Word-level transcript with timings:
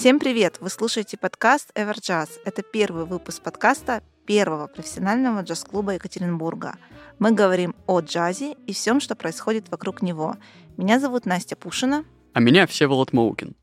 Всем 0.00 0.18
привет! 0.18 0.56
Вы 0.60 0.70
слушаете 0.70 1.18
подкаст 1.18 1.72
Everjazz. 1.74 2.30
Это 2.46 2.62
первый 2.62 3.04
выпуск 3.04 3.42
подкаста 3.42 4.02
первого 4.24 4.66
профессионального 4.66 5.42
джаз-клуба 5.42 5.92
Екатеринбурга. 5.92 6.76
Мы 7.18 7.32
говорим 7.32 7.74
о 7.86 8.00
джазе 8.00 8.56
и 8.66 8.72
всем, 8.72 9.00
что 9.00 9.14
происходит 9.14 9.70
вокруг 9.70 10.00
него. 10.00 10.36
Меня 10.78 11.00
зовут 11.00 11.26
Настя 11.26 11.54
Пушина. 11.54 12.06
А 12.32 12.40
меня 12.40 12.66
Всеволод 12.66 13.12
Моукин. 13.12 13.54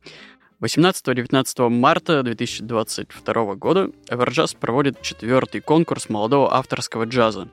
18-19 0.62 1.70
марта 1.70 2.22
2022 2.22 3.56
года 3.56 3.90
Everjazz 4.08 4.56
проводит 4.56 5.02
четвертый 5.02 5.62
конкурс 5.62 6.08
молодого 6.08 6.54
авторского 6.54 7.06
джаза. 7.06 7.50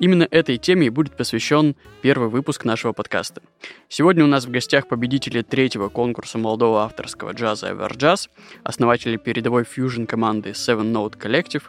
Именно 0.00 0.26
этой 0.30 0.56
теме 0.56 0.86
и 0.86 0.90
будет 0.90 1.14
посвящен 1.14 1.76
первый 2.00 2.30
выпуск 2.30 2.64
нашего 2.64 2.94
подкаста. 2.94 3.42
Сегодня 3.90 4.24
у 4.24 4.26
нас 4.26 4.46
в 4.46 4.50
гостях 4.50 4.88
победители 4.88 5.42
третьего 5.42 5.90
конкурса 5.90 6.38
молодого 6.38 6.84
авторского 6.84 7.32
джаза 7.32 7.68
Everjazz, 7.68 8.30
основатели 8.62 9.18
передовой 9.18 9.64
фьюжн 9.64 10.06
команды 10.06 10.52
Seven 10.52 10.90
Note 10.90 11.18
Collective, 11.18 11.64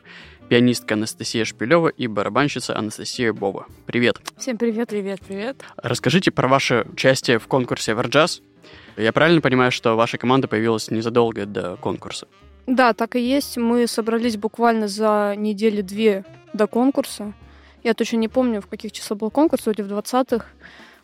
пианистка 0.48 0.94
Анастасия 0.94 1.44
Шпилева 1.44 1.90
и 1.90 2.08
барабанщица 2.08 2.78
Анастасия 2.78 3.34
Бова. 3.34 3.66
Привет! 3.86 4.22
Всем 4.38 4.58
привет, 4.58 4.88
привет, 4.88 5.20
привет. 5.28 5.62
Расскажите 5.76 6.32
про 6.32 6.48
ваше 6.48 6.86
участие 6.90 7.38
в 7.38 7.48
конкурсе 7.48 7.92
Everjazz. 7.92 8.42
Я 8.96 9.12
правильно 9.12 9.42
понимаю, 9.42 9.74
что 9.74 9.96
ваша 9.98 10.18
команда 10.18 10.48
появилась 10.48 10.90
незадолго 10.90 11.46
до 11.46 11.76
конкурса? 11.76 12.30
Да, 12.66 12.94
так 12.94 13.18
и 13.18 13.20
есть. 13.20 13.58
Мы 13.58 13.88
собрались 13.88 14.38
буквально 14.38 14.88
за 14.88 15.34
недели-две 15.36 16.24
до 16.54 16.68
конкурса. 16.68 17.34
Я 17.84 17.94
точно 17.94 18.18
не 18.18 18.28
помню, 18.28 18.62
в 18.62 18.68
каких 18.68 18.92
числах 18.92 19.20
был 19.20 19.32
конкурс, 19.32 19.66
вроде 19.66 19.84
в 19.84 19.92
20-х. 19.92 20.46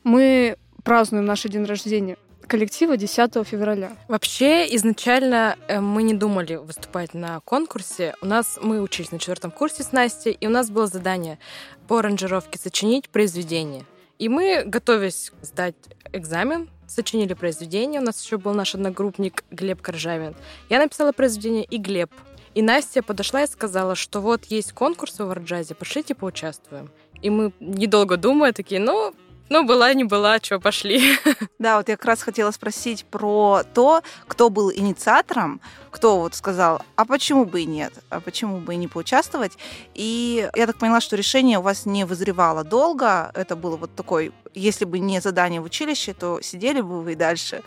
Мы 0.03 0.57
празднуем 0.83 1.25
наш 1.25 1.43
день 1.43 1.65
рождения 1.65 2.17
коллектива 2.47 2.97
10 2.97 3.45
февраля. 3.45 3.97
Вообще, 4.07 4.73
изначально 4.75 5.57
э, 5.67 5.79
мы 5.79 6.03
не 6.03 6.13
думали 6.13 6.55
выступать 6.55 7.13
на 7.13 7.41
конкурсе. 7.41 8.15
У 8.21 8.25
нас 8.25 8.57
мы 8.61 8.81
учились 8.81 9.11
на 9.11 9.19
четвертом 9.19 9.51
курсе 9.51 9.83
с 9.83 9.91
Настей, 9.91 10.31
и 10.31 10.47
у 10.47 10.49
нас 10.49 10.69
было 10.69 10.87
задание 10.87 11.39
по 11.87 11.97
аранжировке 11.97 12.57
сочинить 12.57 13.09
произведение. 13.09 13.85
И 14.17 14.29
мы, 14.29 14.63
готовясь 14.65 15.31
сдать 15.41 15.75
экзамен, 16.13 16.69
сочинили 16.87 17.33
произведение. 17.33 18.01
У 18.01 18.03
нас 18.03 18.23
еще 18.23 18.37
был 18.37 18.53
наш 18.53 18.73
одногруппник 18.73 19.43
Глеб 19.51 19.81
Коржавин. 19.81 20.35
Я 20.69 20.79
написала 20.79 21.11
произведение, 21.11 21.65
и 21.65 21.77
Глеб 21.77 22.11
и 22.57 22.63
Настя 22.63 23.03
подошла 23.03 23.43
и 23.43 23.47
сказала, 23.47 23.93
что 23.93 24.19
вот 24.19 24.45
есть 24.45 24.73
конкурс 24.73 25.19
в 25.19 25.21
Оварджазе, 25.21 25.75
пошлите 25.75 26.15
поучаствуем. 26.15 26.89
И 27.21 27.29
мы, 27.29 27.51
недолго 27.59 28.17
думая, 28.17 28.51
такие, 28.51 28.81
ну, 28.81 29.13
ну, 29.49 29.63
была, 29.63 29.93
не 29.93 30.05
была, 30.05 30.39
что, 30.39 30.59
пошли. 30.59 31.19
Да, 31.59 31.77
вот 31.77 31.87
я 31.87 31.97
как 31.97 32.05
раз 32.05 32.23
хотела 32.23 32.49
спросить 32.49 33.05
про 33.05 33.61
то, 33.75 34.01
кто 34.27 34.49
был 34.49 34.71
инициатором, 34.71 35.61
кто 35.91 36.19
вот 36.19 36.33
сказал, 36.33 36.81
а 36.95 37.05
почему 37.05 37.45
бы 37.45 37.61
и 37.61 37.65
нет, 37.65 37.93
а 38.09 38.21
почему 38.21 38.57
бы 38.57 38.73
и 38.73 38.77
не 38.77 38.87
поучаствовать. 38.87 39.53
И 39.93 40.49
я 40.55 40.65
так 40.65 40.77
поняла, 40.77 40.99
что 40.99 41.15
решение 41.15 41.59
у 41.59 41.61
вас 41.61 41.85
не 41.85 42.05
вызревало 42.05 42.63
долго, 42.63 43.31
это 43.35 43.55
было 43.55 43.77
вот 43.77 43.93
такой, 43.95 44.31
если 44.55 44.85
бы 44.85 44.97
не 44.97 45.21
задание 45.21 45.61
в 45.61 45.65
училище, 45.65 46.15
то 46.15 46.41
сидели 46.41 46.81
бы 46.81 47.03
вы 47.03 47.11
и 47.11 47.15
дальше, 47.15 47.61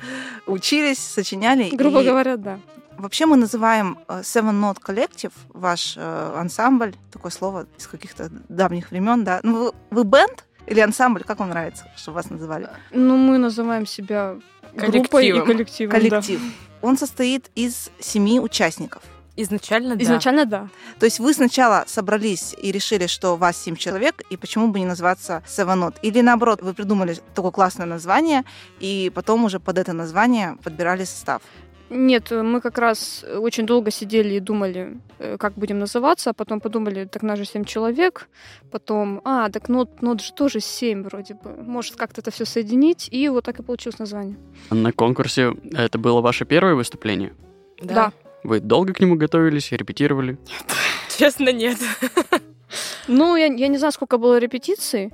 учились, 0.47 0.99
сочиняли. 0.99 1.71
Грубо 1.77 2.03
и... 2.03 2.05
говоря, 2.05 2.37
да. 2.37 2.59
Вообще 3.01 3.25
мы 3.25 3.37
называем 3.37 3.99
э, 4.09 4.21
Seven 4.21 4.61
Note 4.61 4.79
Collective, 4.83 5.33
ваш 5.49 5.95
э, 5.97 6.33
ансамбль, 6.37 6.95
такое 7.11 7.33
слово 7.33 7.67
из 7.79 7.87
каких-то 7.87 8.29
давних 8.49 8.91
времен, 8.91 9.25
да. 9.25 9.41
Ну, 9.43 9.65
вы, 9.65 9.73
вы 9.91 10.05
бенд 10.05 10.45
или 10.67 10.81
ансамбль, 10.81 11.23
как 11.25 11.39
вам 11.39 11.49
нравится, 11.49 11.87
чтобы 11.97 12.17
вас 12.17 12.31
называли? 12.31 12.69
Ну, 12.91 13.17
мы 13.17 13.39
называем 13.39 13.87
себя 13.87 14.37
группой 14.75 15.29
и 15.29 15.41
коллективом. 15.41 15.93
Коллектив. 15.93 16.41
Да. 16.41 16.89
Он 16.89 16.99
состоит 16.99 17.51
из 17.55 17.91
семи 18.01 18.39
участников. 18.39 19.03
Изначально, 19.37 19.97
да. 19.97 20.05
Изначально, 20.05 20.45
да. 20.45 20.69
То 20.99 21.07
есть 21.07 21.19
вы 21.21 21.33
сначала 21.33 21.85
собрались 21.87 22.55
и 22.63 22.71
решили, 22.71 23.07
что 23.07 23.33
у 23.33 23.37
вас 23.37 23.57
семь 23.57 23.77
человек, 23.77 24.23
и 24.29 24.37
почему 24.37 24.69
бы 24.69 24.79
не 24.79 24.87
называться 24.87 25.43
Seven 25.47 25.89
Note? 25.89 25.97
Или 26.03 26.21
наоборот, 26.21 26.61
вы 26.61 26.75
придумали 26.75 27.17
такое 27.35 27.51
классное 27.51 27.87
название, 27.87 28.45
и 28.81 29.11
потом 29.15 29.45
уже 29.45 29.59
под 29.59 29.79
это 29.79 29.95
название 29.95 30.59
подбирали 30.63 31.05
состав? 31.05 31.41
Нет, 31.91 32.31
мы 32.31 32.61
как 32.61 32.79
раз 32.79 33.25
очень 33.25 33.67
долго 33.67 33.91
сидели 33.91 34.35
и 34.35 34.41
думали, 34.41 35.01
э, 35.19 35.37
как 35.39 35.55
будем 35.55 35.81
называться, 35.81 36.31
а 36.31 36.33
потом 36.33 36.61
подумали, 36.61 37.05
так 37.05 37.23
нас 37.23 37.39
же 37.39 37.45
семь 37.45 37.65
человек, 37.65 38.29
потом, 38.71 39.21
а, 39.25 39.51
так 39.51 39.69
нот, 39.69 40.01
нот 40.01 40.21
же 40.21 40.33
тоже 40.33 40.61
семь 40.61 41.03
вроде 41.03 41.35
бы, 41.35 41.51
может 41.51 41.97
как-то 41.97 42.21
это 42.21 42.31
все 42.31 42.45
соединить, 42.45 43.09
и 43.11 43.29
вот 43.29 43.45
так 43.45 43.59
и 43.59 43.63
получилось 43.65 43.99
название. 43.99 44.37
На 44.71 44.93
конкурсе 44.93 45.53
это 45.73 45.99
было 45.99 46.21
ваше 46.21 46.45
первое 46.45 46.77
выступление? 46.77 47.33
Да. 47.83 47.95
да. 47.95 48.13
Вы 48.45 48.61
долго 48.61 48.95
к 48.95 49.01
нему 49.01 49.17
готовились, 49.17 49.73
репетировали? 49.73 50.33
Нет. 50.33 50.77
Честно, 51.19 51.53
нет. 51.53 51.79
Ну, 53.09 53.35
я, 53.35 53.47
я 53.47 53.67
не 53.67 53.79
знаю, 53.79 53.93
сколько 53.93 54.19
было 54.19 54.39
репетиций. 54.39 55.13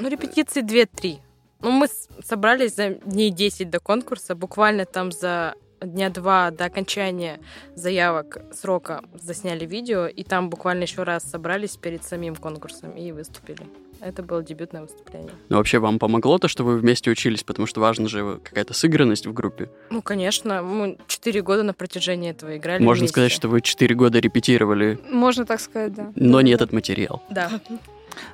Ну, 0.00 0.08
репетиции 0.08 0.62
две-три. 0.62 1.20
Ну, 1.60 1.70
мы 1.70 1.86
собрались 2.24 2.74
за 2.74 2.90
дней 2.90 3.30
10 3.30 3.70
до 3.70 3.78
конкурса, 3.78 4.34
буквально 4.34 4.84
там 4.84 5.12
за 5.12 5.54
дня 5.80 6.10
два 6.10 6.50
до 6.50 6.64
окончания 6.64 7.40
заявок 7.74 8.38
срока 8.52 9.02
засняли 9.14 9.66
видео, 9.66 10.06
и 10.06 10.22
там 10.24 10.50
буквально 10.50 10.82
еще 10.82 11.02
раз 11.02 11.24
собрались 11.24 11.76
перед 11.76 12.04
самим 12.04 12.36
конкурсом 12.36 12.92
и 12.92 13.12
выступили. 13.12 13.66
Это 14.00 14.22
было 14.22 14.42
дебютное 14.42 14.82
выступление. 14.82 15.32
Ну, 15.48 15.56
вообще, 15.56 15.78
вам 15.78 15.98
помогло 15.98 16.38
то, 16.38 16.48
что 16.48 16.64
вы 16.64 16.76
вместе 16.76 17.10
учились, 17.10 17.42
потому 17.42 17.66
что 17.66 17.80
важна 17.80 18.08
же 18.08 18.40
какая-то 18.44 18.74
сыгранность 18.74 19.26
в 19.26 19.32
группе? 19.32 19.70
Ну, 19.90 20.02
конечно. 20.02 20.62
Мы 20.62 20.98
четыре 21.06 21.40
года 21.40 21.62
на 21.62 21.72
протяжении 21.72 22.30
этого 22.30 22.56
играли 22.58 22.82
Можно 22.82 23.00
вместе. 23.02 23.12
сказать, 23.12 23.32
что 23.32 23.48
вы 23.48 23.62
четыре 23.62 23.94
года 23.94 24.18
репетировали. 24.18 24.98
Можно 25.10 25.46
так 25.46 25.60
сказать, 25.60 25.94
да. 25.94 26.12
Но 26.14 26.42
не 26.42 26.52
этот 26.52 26.72
материал. 26.72 27.22
Да. 27.30 27.50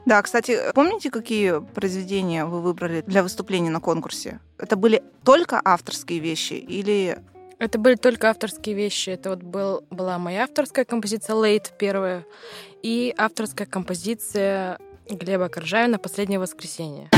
Да, 0.06 0.22
кстати, 0.22 0.58
помните, 0.74 1.10
какие 1.10 1.60
произведения 1.60 2.44
вы 2.44 2.60
выбрали 2.60 3.02
для 3.06 3.22
выступления 3.22 3.70
на 3.70 3.80
конкурсе? 3.80 4.40
Это 4.58 4.76
были 4.76 5.02
только 5.24 5.60
авторские 5.64 6.20
вещи 6.20 6.54
или 6.54 7.18
это 7.62 7.78
были 7.78 7.94
только 7.94 8.28
авторские 8.28 8.74
вещи. 8.74 9.10
Это 9.10 9.30
вот 9.30 9.42
был, 9.44 9.84
была 9.88 10.18
моя 10.18 10.44
авторская 10.44 10.84
композиция 10.84 11.36
«Late» 11.36 11.70
первая 11.78 12.24
и 12.82 13.14
авторская 13.16 13.68
композиция 13.68 14.78
Глеба 15.08 15.48
Коржавина 15.48 15.98
«Последнее 16.00 16.40
воскресенье». 16.40 17.08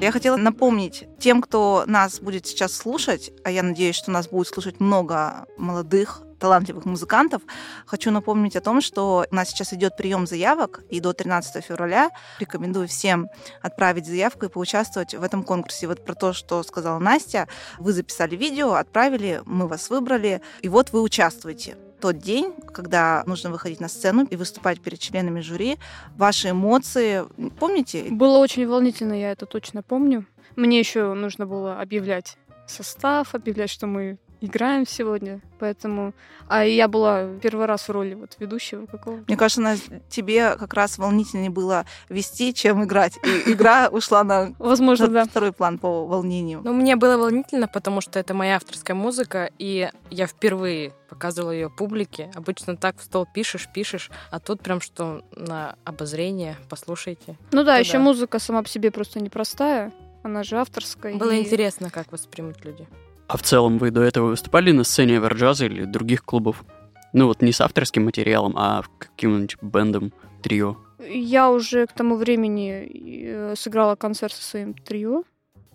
Я 0.00 0.12
хотела 0.12 0.36
напомнить 0.36 1.06
тем, 1.18 1.42
кто 1.42 1.84
нас 1.86 2.20
будет 2.20 2.46
сейчас 2.46 2.72
слушать, 2.72 3.32
а 3.44 3.50
я 3.50 3.62
надеюсь, 3.62 3.96
что 3.96 4.10
нас 4.10 4.28
будет 4.28 4.48
слушать 4.48 4.80
много 4.80 5.44
молодых 5.58 6.22
талантливых 6.38 6.86
музыкантов. 6.86 7.42
Хочу 7.84 8.10
напомнить 8.10 8.56
о 8.56 8.62
том, 8.62 8.80
что 8.80 9.26
у 9.30 9.34
нас 9.34 9.50
сейчас 9.50 9.74
идет 9.74 9.98
прием 9.98 10.26
заявок, 10.26 10.82
и 10.88 11.00
до 11.00 11.12
13 11.12 11.62
февраля 11.62 12.08
рекомендую 12.38 12.88
всем 12.88 13.28
отправить 13.60 14.06
заявку 14.06 14.46
и 14.46 14.48
поучаствовать 14.48 15.14
в 15.14 15.22
этом 15.22 15.44
конкурсе. 15.44 15.86
Вот 15.86 16.02
про 16.02 16.14
то, 16.14 16.32
что 16.32 16.62
сказала 16.62 16.98
Настя, 16.98 17.46
вы 17.78 17.92
записали 17.92 18.36
видео, 18.36 18.72
отправили, 18.72 19.42
мы 19.44 19.68
вас 19.68 19.90
выбрали, 19.90 20.40
и 20.62 20.70
вот 20.70 20.92
вы 20.92 21.02
участвуете 21.02 21.76
тот 22.00 22.18
день, 22.18 22.52
когда 22.72 23.22
нужно 23.26 23.50
выходить 23.50 23.80
на 23.80 23.88
сцену 23.88 24.26
и 24.28 24.36
выступать 24.36 24.80
перед 24.80 24.98
членами 24.98 25.40
жюри, 25.40 25.78
ваши 26.16 26.50
эмоции, 26.50 27.24
помните? 27.58 28.06
Было 28.10 28.38
очень 28.38 28.66
волнительно, 28.66 29.12
я 29.12 29.32
это 29.32 29.46
точно 29.46 29.82
помню. 29.82 30.26
Мне 30.56 30.78
еще 30.78 31.14
нужно 31.14 31.46
было 31.46 31.80
объявлять 31.80 32.36
состав, 32.66 33.34
объявлять, 33.34 33.70
что 33.70 33.86
мы 33.86 34.18
играем 34.40 34.86
сегодня, 34.86 35.40
поэтому... 35.58 36.12
А 36.48 36.64
я 36.64 36.88
была 36.88 37.28
первый 37.40 37.66
раз 37.66 37.88
в 37.88 37.92
роли 37.92 38.14
вот 38.14 38.36
ведущего 38.40 38.86
какого 38.86 39.22
Мне 39.28 39.36
кажется, 39.36 39.60
на 39.60 39.76
тебе 40.08 40.56
как 40.56 40.74
раз 40.74 40.98
волнительнее 40.98 41.50
было 41.50 41.86
вести, 42.08 42.52
чем 42.52 42.82
играть. 42.84 43.18
И 43.22 43.52
игра 43.52 43.88
ушла 43.92 44.24
на, 44.24 44.52
Возможно, 44.58 45.06
на 45.06 45.12
да. 45.12 45.24
второй 45.24 45.52
план 45.52 45.78
по 45.78 46.06
волнению. 46.06 46.60
Ну, 46.64 46.72
мне 46.72 46.96
было 46.96 47.16
волнительно, 47.16 47.68
потому 47.68 48.00
что 48.00 48.18
это 48.18 48.34
моя 48.34 48.56
авторская 48.56 48.96
музыка, 48.96 49.50
и 49.58 49.90
я 50.10 50.26
впервые 50.26 50.92
показывала 51.08 51.52
ее 51.52 51.70
публике. 51.70 52.30
Обычно 52.34 52.76
так 52.76 52.98
в 52.98 53.02
стол 53.02 53.26
пишешь, 53.32 53.68
пишешь, 53.72 54.10
а 54.30 54.40
тут 54.40 54.62
прям 54.62 54.80
что 54.80 55.22
на 55.36 55.76
обозрение, 55.84 56.56
послушайте. 56.68 57.36
Ну 57.52 57.62
да, 57.62 57.76
еще 57.76 57.98
музыка 57.98 58.38
сама 58.38 58.62
по 58.62 58.68
себе 58.68 58.90
просто 58.90 59.20
непростая, 59.20 59.92
она 60.22 60.42
же 60.42 60.56
авторская. 60.56 61.16
Было 61.16 61.30
и... 61.30 61.40
интересно, 61.40 61.90
как 61.90 62.10
воспримут 62.12 62.64
люди. 62.64 62.88
А 63.30 63.36
в 63.36 63.42
целом 63.42 63.78
вы 63.78 63.92
до 63.92 64.02
этого 64.02 64.30
выступали 64.30 64.72
на 64.72 64.82
сцене 64.82 65.18
Эверджаза 65.18 65.66
или 65.66 65.84
других 65.84 66.24
клубов? 66.24 66.64
Ну 67.12 67.28
вот 67.28 67.42
не 67.42 67.52
с 67.52 67.60
авторским 67.60 68.04
материалом, 68.04 68.54
а 68.56 68.82
каким-нибудь 68.98 69.56
бендом, 69.62 70.12
трио? 70.42 70.76
Я 71.08 71.52
уже 71.52 71.86
к 71.86 71.92
тому 71.92 72.16
времени 72.16 72.90
э, 72.90 73.54
сыграла 73.56 73.94
концерт 73.94 74.32
со 74.32 74.42
своим 74.42 74.74
трио, 74.74 75.22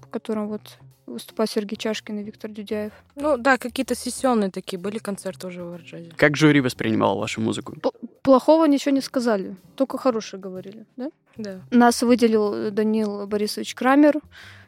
в 0.02 0.08
котором 0.08 0.50
вот 0.50 0.80
выступал 1.06 1.48
Сергей 1.48 1.78
Чашкин 1.78 2.20
и 2.20 2.24
Виктор 2.24 2.52
Дюдяев. 2.52 2.92
Ну 3.16 3.38
да, 3.38 3.58
какие-то 3.58 3.96
сессионные 3.96 4.52
такие 4.52 4.78
были 4.78 4.98
концерты 4.98 5.48
уже 5.48 5.64
в 5.64 5.76
Эрджазе. 5.76 6.12
Как 6.18 6.36
жюри 6.36 6.60
воспринимало 6.60 7.18
вашу 7.18 7.40
музыку? 7.40 7.80
П 7.80 7.90
плохого 8.22 8.66
ничего 8.66 8.94
не 8.94 9.02
сказали, 9.02 9.56
только 9.76 9.98
хорошее 9.98 10.42
говорили, 10.42 10.86
да? 10.98 11.10
Да. 11.38 11.62
Нас 11.72 12.02
выделил 12.02 12.70
Данил 12.72 13.26
Борисович 13.28 13.76
Крамер. 13.76 14.20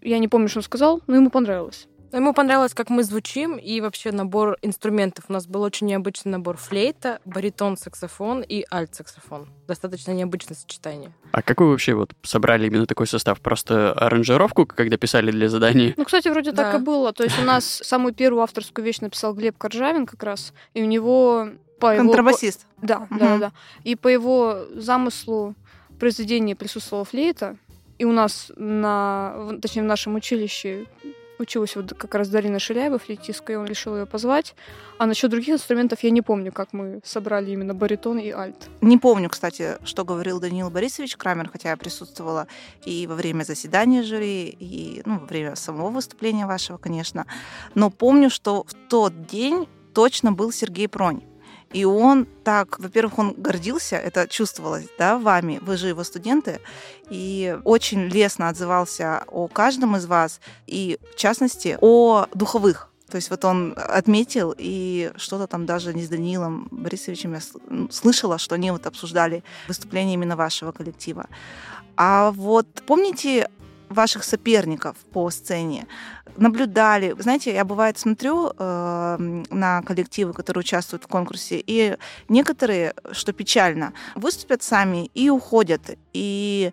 Я 0.01 0.19
не 0.19 0.30
помню, 0.30 0.48
что 0.48 0.60
он 0.60 0.63
сказал, 0.63 1.01
но 1.07 1.16
ему 1.16 1.30
понравилось. 1.30 1.89
Ему 2.13 2.33
понравилось, 2.33 2.74
как 2.74 2.89
мы 2.89 3.04
звучим, 3.04 3.57
и 3.57 3.81
вообще 3.81 4.12
набор 4.12 4.57
инструментов. 4.62 5.25
У 5.27 5.33
нас 5.33 5.45
был 5.45 5.62
очень 5.62 5.88
необычный 5.88 6.31
набор 6.31 6.56
флейта, 6.57 7.19
баритон, 7.25 7.75
саксофон 7.77 8.42
и 8.48 8.65
альт-саксофон. 8.71 9.50
Достаточно 9.68 10.12
необычное 10.12 10.56
сочетание. 10.56 11.12
А 11.33 11.42
как 11.42 11.59
вы 11.59 11.69
вообще 11.69 11.94
вот 11.95 12.13
собрали 12.24 12.68
именно 12.68 12.86
такой 12.86 13.07
состав? 13.07 13.42
Просто 13.42 13.92
аранжировку, 13.92 14.65
когда 14.65 14.95
писали 14.98 15.31
для 15.31 15.50
задания? 15.50 15.94
Ну, 15.98 16.06
кстати, 16.06 16.30
вроде 16.30 16.54
так 16.54 16.71
Да. 16.74 16.77
и 16.77 16.81
было. 16.81 17.12
То 17.12 17.24
есть 17.24 17.38
у 17.39 17.44
нас 17.44 17.65
самую 17.83 18.13
первую 18.13 18.42
авторскую 18.44 18.86
вещь 18.86 19.00
написал 19.01 19.33
Глеб 19.33 19.57
Коржавин 19.57 20.06
как 20.06 20.24
раз, 20.24 20.53
и 20.74 20.81
у 20.81 20.86
него 20.86 21.50
по 21.80 21.94
его... 21.94 22.06
Контрабасист. 22.06 22.65
Да, 22.81 23.00
Мгм. 23.10 23.19
да, 23.19 23.27
да, 23.27 23.38
да. 23.38 23.51
И 23.83 23.95
по 23.95 24.07
его 24.07 24.65
замыслу 24.74 25.56
в 25.89 26.00
произведении 26.00 26.53
присутствовала 26.53 27.03
флейта, 27.06 27.57
и 27.98 28.06
у 28.06 28.12
нас 28.13 28.51
на, 28.56 29.50
точнее, 29.62 29.81
в 29.81 29.86
нашем 29.86 30.15
училище 30.15 30.86
училась 31.39 31.75
вот 31.75 31.94
как 31.94 32.16
раз 32.16 32.30
Дарина 32.30 32.60
Шиляева, 32.60 33.00
флейтистка, 33.00 33.54
и 33.54 33.56
он 33.56 33.66
решил 33.66 33.95
ее 33.95 34.06
позвать. 34.06 34.56
А 34.98 35.06
насчет 35.06 35.31
других 35.31 35.56
инструментов 35.56 36.04
я 36.04 36.10
не 36.10 36.22
помню, 36.22 36.51
как 36.51 36.74
мы 36.74 37.01
собрали 37.04 37.51
именно 37.51 37.74
баритон 37.74 38.18
и 38.19 38.31
альт. 38.31 38.69
Не 38.81 38.98
помню, 38.98 39.30
кстати, 39.30 39.78
что 39.84 40.06
говорил 40.06 40.39
Даниил 40.39 40.69
Борисович 40.69 41.18
Крамер, 41.18 41.50
хотя 41.50 41.69
я 41.69 41.78
присутствовала 41.78 42.48
и 42.86 43.07
во 43.07 43.16
время 43.16 43.44
заседания 43.44 44.04
жюри, 44.04 44.56
и 44.60 45.01
ну, 45.06 45.19
во 45.19 45.25
время 45.25 45.56
самого 45.56 45.89
выступления 45.89 46.45
вашего, 46.45 46.78
конечно. 46.78 47.25
Но 47.75 47.89
помню, 47.89 48.30
что 48.30 48.63
в 48.63 48.74
тот 48.89 49.28
день 49.28 49.68
точно 49.94 50.31
был 50.31 50.51
Сергей 50.51 50.88
Пронь. 50.88 51.22
И 51.73 51.85
он 51.85 52.25
так, 52.43 52.79
во-первых, 52.79 53.19
он 53.19 53.33
гордился, 53.33 53.97
это 53.97 54.27
чувствовалось, 54.27 54.87
да, 54.97 55.17
вами, 55.17 55.59
вы 55.61 55.77
же 55.77 55.89
его 55.89 56.03
студенты, 56.03 56.61
и 57.09 57.57
очень 57.65 58.07
лестно 58.07 58.49
отзывался 58.49 59.23
о 59.27 59.47
каждом 59.47 59.97
из 59.97 60.05
вас, 60.05 60.39
и 60.65 60.97
в 61.13 61.17
частности 61.17 61.77
о 61.81 62.27
духовых. 62.33 62.89
То 63.09 63.15
есть 63.15 63.29
вот 63.29 63.45
он 63.45 63.73
отметил, 63.77 64.53
и 64.57 65.11
что-то 65.15 65.47
там 65.47 65.65
даже 65.65 65.93
не 65.93 66.03
с 66.03 66.09
Даниилом 66.09 66.67
Борисовичем 66.71 67.33
я 67.33 67.39
ну, 67.69 67.89
слышала, 67.89 68.37
что 68.37 68.55
они 68.55 68.71
вот 68.71 68.85
обсуждали 68.85 69.43
выступление 69.67 70.15
именно 70.15 70.35
вашего 70.35 70.71
коллектива. 70.73 71.27
А 71.95 72.31
вот 72.31 72.67
помните 72.85 73.49
ваших 73.89 74.23
соперников 74.23 74.97
по 75.13 75.29
сцене? 75.29 75.87
Наблюдали? 76.38 77.16
Знаете, 77.19 77.54
я 77.54 77.66
бывает 77.66 77.98
смотрю 77.98 78.51
э, 78.57 79.44
на 79.50 79.81
коллективы, 79.81 80.34
которые 80.34 80.62
участвуют 80.62 81.04
в 81.04 81.07
конкурсе, 81.07 81.62
и 81.66 81.98
некоторые, 82.30 82.94
что 83.12 83.34
печально, 83.34 83.94
выступят 84.16 84.63
сами 84.63 85.10
и 85.13 85.30
уходят, 85.30 85.81
и 86.13 86.72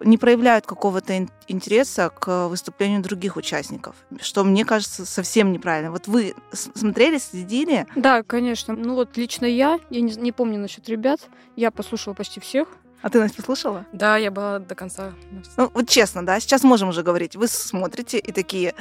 не 0.00 0.16
проявляют 0.18 0.66
какого-то 0.66 1.16
ин- 1.18 1.30
интереса 1.48 2.10
к 2.10 2.48
выступлению 2.48 3.02
других 3.02 3.36
участников, 3.36 3.96
что 4.20 4.44
мне 4.44 4.64
кажется 4.64 5.04
совсем 5.04 5.52
неправильно. 5.52 5.90
Вот 5.90 6.06
вы 6.06 6.34
смотрели, 6.52 7.18
следили, 7.18 7.86
Да, 7.96 8.22
конечно. 8.22 8.74
Ну 8.74 8.94
вот 8.94 9.16
лично 9.16 9.46
я, 9.46 9.80
я 9.90 10.00
не, 10.00 10.12
не 10.14 10.32
помню 10.32 10.58
насчет 10.60 10.88
ребят, 10.88 11.20
я 11.56 11.70
послушала 11.70 12.14
почти 12.14 12.38
всех. 12.40 12.68
А 13.02 13.10
ты, 13.10 13.18
Настя, 13.18 13.42
слушала? 13.42 13.86
Да, 13.92 14.16
я 14.16 14.30
была 14.30 14.58
до 14.58 14.74
конца. 14.74 15.12
Ну, 15.56 15.70
вот 15.72 15.88
честно, 15.88 16.26
да, 16.26 16.40
сейчас 16.40 16.64
можем 16.64 16.88
уже 16.88 17.02
говорить. 17.02 17.36
Вы 17.36 17.48
смотрите 17.48 18.18
и 18.18 18.32
такие, 18.32 18.74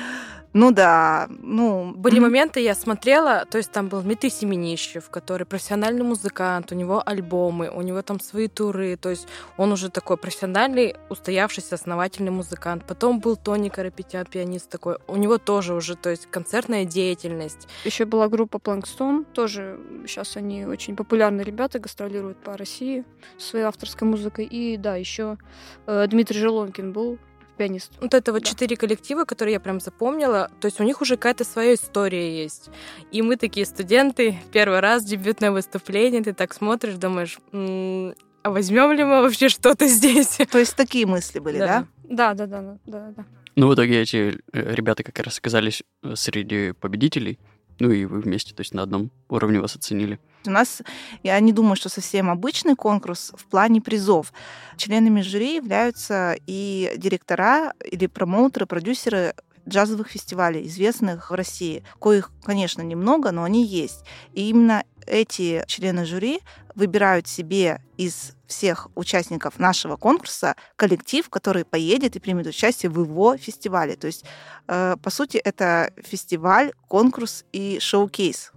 ну 0.54 0.72
да, 0.72 1.28
ну... 1.30 1.94
Были 1.96 2.19
моменты, 2.19 2.62
я 2.62 2.74
смотрела, 2.74 3.46
то 3.46 3.58
есть 3.58 3.72
там 3.72 3.90
был 3.90 4.02
Дмитрий 4.02 4.31
Семенищев, 4.31 5.10
который 5.10 5.46
профессиональный 5.46 6.04
музыкант, 6.04 6.72
у 6.72 6.75
него 6.75 7.04
альбомы, 7.06 7.69
у 7.69 7.81
него 7.81 8.02
там 8.02 8.19
свои 8.19 8.48
туры, 8.48 8.98
то 8.98 9.10
есть 9.10 9.28
он 9.58 9.72
уже 9.72 9.90
такой 9.90 10.18
профессиональный, 10.18 10.96
устоявшийся, 11.10 11.75
основательный 11.75 12.31
музыкант. 12.31 12.86
Потом 12.88 13.19
был 13.19 13.36
Тони 13.36 13.69
Карапетян, 13.69 14.25
пианист 14.25 14.69
такой, 14.69 14.98
у 15.08 15.18
него 15.18 15.38
тоже 15.38 15.74
уже, 15.74 15.96
то 15.96 16.10
есть 16.10 16.25
концертная 16.31 16.86
деятельность. 16.86 17.68
Еще 17.84 18.06
была 18.06 18.28
группа 18.28 18.58
Plankstone, 18.58 19.25
тоже 19.34 19.80
сейчас 20.08 20.38
они 20.38 20.66
очень 20.66 20.96
популярные 20.96 21.44
ребята, 21.44 21.78
гастролируют 21.78 22.38
по 22.38 22.58
России 22.58 23.04
со 23.38 23.50
своей 23.50 23.66
авторской 23.66 24.06
музыкой. 24.07 24.45
И 24.45 24.77
да, 24.77 24.95
еще 24.95 25.38
Дмитрий 25.86 26.39
Желонкин 26.39 26.92
был 26.94 27.18
пианист. 27.57 27.92
Вот 28.01 28.13
это 28.13 28.31
вот 28.33 28.44
Да. 28.44 28.50
четыре 28.50 28.75
коллектива, 28.77 29.25
которые 29.25 29.54
я 29.54 29.59
прям 29.59 29.80
запомнила, 29.80 30.51
то 30.59 30.68
есть 30.68 30.80
у 30.80 30.83
них 30.83 31.01
уже 31.01 31.15
какая-то 31.18 31.44
своя 31.44 31.74
история 31.74 32.44
есть. 32.44 32.69
И 33.12 33.21
мы 33.24 33.36
такие 33.36 33.65
студенты, 33.65 34.38
первый 34.51 34.80
раз 34.80 35.04
дебютное 35.04 35.51
выступление, 35.51 36.21
ты 36.24 36.33
так 36.33 36.54
смотришь, 36.54 36.95
думаешь, 36.95 37.39
«М, 37.54 38.13
а 38.44 38.51
возьмем 38.51 38.92
ли 38.92 39.04
мы 39.04 39.21
вообще 39.24 39.50
что-то 39.50 39.88
здесь? 39.88 40.38
То 40.51 40.59
есть 40.59 40.75
такие 40.75 41.06
мысли 41.07 41.39
были, 41.39 41.57
да? 41.57 41.88
Да, 42.04 42.33
да, 42.36 42.45
да, 42.45 42.62
да, 42.62 42.77
да, 42.86 43.13
да. 43.18 43.25
Ну, 43.56 43.68
в 43.69 43.74
итоге 43.74 44.01
эти 44.04 44.38
э, 44.54 44.75
ребята 44.75 45.01
как 45.04 45.18
раз 45.19 45.39
оказались 45.39 45.81
э, 46.04 46.13
среди 46.15 46.74
победителей. 46.74 47.39
Ну 47.80 47.89
и 47.89 48.06
вы 48.06 48.21
вместе, 48.21 48.54
то 48.54 48.62
есть 48.62 48.74
на 48.75 48.83
одном 48.83 49.09
уровне 49.30 49.59
вас 49.59 49.75
оценили. 49.75 50.19
У 50.48 50.52
нас, 50.52 50.82
я 51.24 51.40
не 51.40 51.54
думаю, 51.54 51.76
что 51.76 51.90
совсем 51.90 52.30
обычный 52.30 52.76
конкурс 52.76 53.32
в 53.36 53.46
плане 53.46 53.82
призов. 53.82 54.34
Членами 54.78 55.22
жюри 55.22 55.56
являются 55.56 56.36
и 56.48 56.94
директора 56.98 57.74
или 57.84 58.08
промоутеры, 58.08 58.66
продюсеры 58.66 59.34
джазовых 59.68 60.08
фестивалей, 60.08 60.66
известных 60.68 61.30
в 61.30 61.34
России, 61.34 61.84
коих, 62.00 62.32
конечно, 62.44 62.82
немного, 62.82 63.32
но 63.32 63.44
они 63.44 63.66
есть. 63.66 64.06
И 64.34 64.50
именно 64.50 64.84
эти 65.06 65.64
члены 65.68 66.06
жюри 66.06 66.42
выбирают 66.76 67.28
себе 67.28 67.82
из 67.98 68.34
всех 68.46 68.88
участников 68.96 69.60
нашего 69.60 69.96
конкурса 69.96 70.56
коллектив, 70.76 71.28
который 71.30 71.66
поедет 71.66 72.16
и 72.16 72.20
примет 72.20 72.48
участие 72.48 72.90
в 72.90 73.02
его 73.02 73.36
фестивале. 73.38 73.96
То 73.96 74.08
есть, 74.08 74.24
э, 74.68 74.96
по 75.02 75.10
сути, 75.10 75.38
это 75.38 75.92
фестиваль, 75.98 76.72
конкурс 76.88 77.46
и 77.52 77.80
шоу-кейс. 77.80 78.52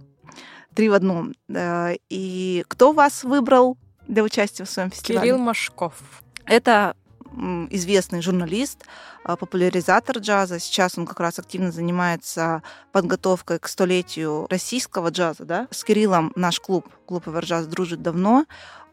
Три 0.73 0.89
в 0.89 0.93
одном. 0.93 1.33
Э, 1.49 1.95
И 2.09 2.63
кто 2.67 2.91
вас 2.91 3.23
выбрал 3.23 3.77
для 4.07 4.23
участия 4.23 4.63
в 4.63 4.69
своем 4.69 4.91
фестивале? 4.91 5.27
Кирилл 5.27 5.37
Машков. 5.37 5.93
Это 6.45 6.95
известный 7.69 8.21
журналист, 8.21 8.85
а, 9.23 9.35
популяризатор 9.35 10.17
джаза. 10.17 10.59
Сейчас 10.59 10.97
он 10.97 11.05
как 11.05 11.19
раз 11.19 11.39
активно 11.39 11.71
занимается 11.71 12.61
подготовкой 12.91 13.59
к 13.59 13.67
столетию 13.67 14.47
российского 14.49 15.09
джаза. 15.09 15.45
Да? 15.45 15.67
С 15.71 15.83
Кириллом 15.83 16.33
наш 16.35 16.59
клуб, 16.59 16.87
клуб 17.05 17.27
Эверджаз, 17.27 17.67
дружит 17.67 18.01
давно. 18.01 18.45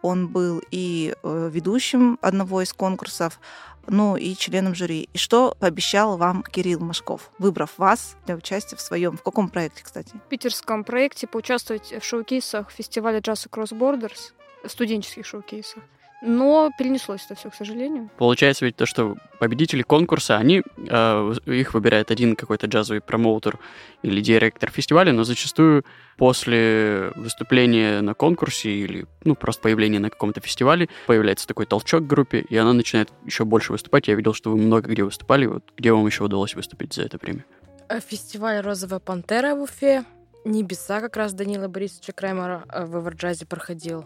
Он 0.02 0.28
был 0.28 0.62
и 0.70 1.14
э, 1.20 1.50
ведущим 1.52 2.18
одного 2.22 2.62
из 2.62 2.72
конкурсов, 2.72 3.40
ну 3.88 4.16
и 4.16 4.34
членом 4.34 4.74
жюри. 4.74 5.08
И 5.12 5.18
что 5.18 5.56
пообещал 5.58 6.16
вам 6.16 6.42
Кирилл 6.42 6.80
Машков, 6.80 7.30
выбрав 7.38 7.76
вас 7.78 8.16
для 8.26 8.36
участия 8.36 8.76
в 8.76 8.80
своем, 8.80 9.16
в 9.16 9.22
каком 9.22 9.48
проекте, 9.48 9.82
кстати? 9.84 10.14
В 10.26 10.28
питерском 10.28 10.84
проекте 10.84 11.26
поучаствовать 11.26 11.92
в 11.92 12.04
шоу-кейсах 12.04 12.70
фестиваля 12.70 13.20
Jazz 13.20 13.48
Across 13.48 13.78
Borders, 13.78 14.32
студенческих 14.66 15.26
шоу-кейсах. 15.26 15.82
Но 16.20 16.70
перенеслось 16.76 17.24
это 17.26 17.36
все, 17.36 17.48
к 17.48 17.54
сожалению. 17.54 18.10
Получается 18.18 18.64
ведь 18.64 18.74
то, 18.76 18.86
что 18.86 19.16
победители 19.38 19.82
конкурса, 19.82 20.36
они, 20.36 20.62
э, 20.76 21.34
их 21.46 21.74
выбирает 21.74 22.10
один 22.10 22.34
какой-то 22.34 22.66
джазовый 22.66 23.00
промоутер 23.00 23.58
или 24.02 24.20
директор 24.20 24.70
фестиваля, 24.70 25.12
но 25.12 25.22
зачастую 25.22 25.84
после 26.16 27.12
выступления 27.14 28.00
на 28.00 28.14
конкурсе 28.14 28.70
или 28.70 29.06
ну, 29.24 29.36
просто 29.36 29.62
появления 29.62 30.00
на 30.00 30.10
каком-то 30.10 30.40
фестивале 30.40 30.88
появляется 31.06 31.46
такой 31.46 31.66
толчок 31.66 32.02
к 32.02 32.06
группе, 32.06 32.40
и 32.40 32.56
она 32.56 32.72
начинает 32.72 33.10
еще 33.24 33.44
больше 33.44 33.70
выступать. 33.70 34.08
Я 34.08 34.16
видел, 34.16 34.34
что 34.34 34.50
вы 34.50 34.56
много 34.56 34.90
где 34.90 35.04
выступали. 35.04 35.46
Вот 35.46 35.64
где 35.76 35.92
вам 35.92 36.04
еще 36.04 36.24
удалось 36.24 36.56
выступить 36.56 36.94
за 36.94 37.02
это 37.02 37.18
время? 37.18 37.44
Э, 37.88 38.00
Фестиваль 38.00 38.60
«Розовая 38.60 38.98
пантера» 38.98 39.54
в 39.54 39.62
Уфе. 39.62 40.04
«Небеса» 40.44 41.00
как 41.00 41.16
раз 41.16 41.32
Данила 41.32 41.68
Борисовича 41.68 42.12
Краймера 42.12 42.64
э, 42.68 42.84
в 42.84 42.96
Эверджазе 42.96 43.46
проходил. 43.46 44.04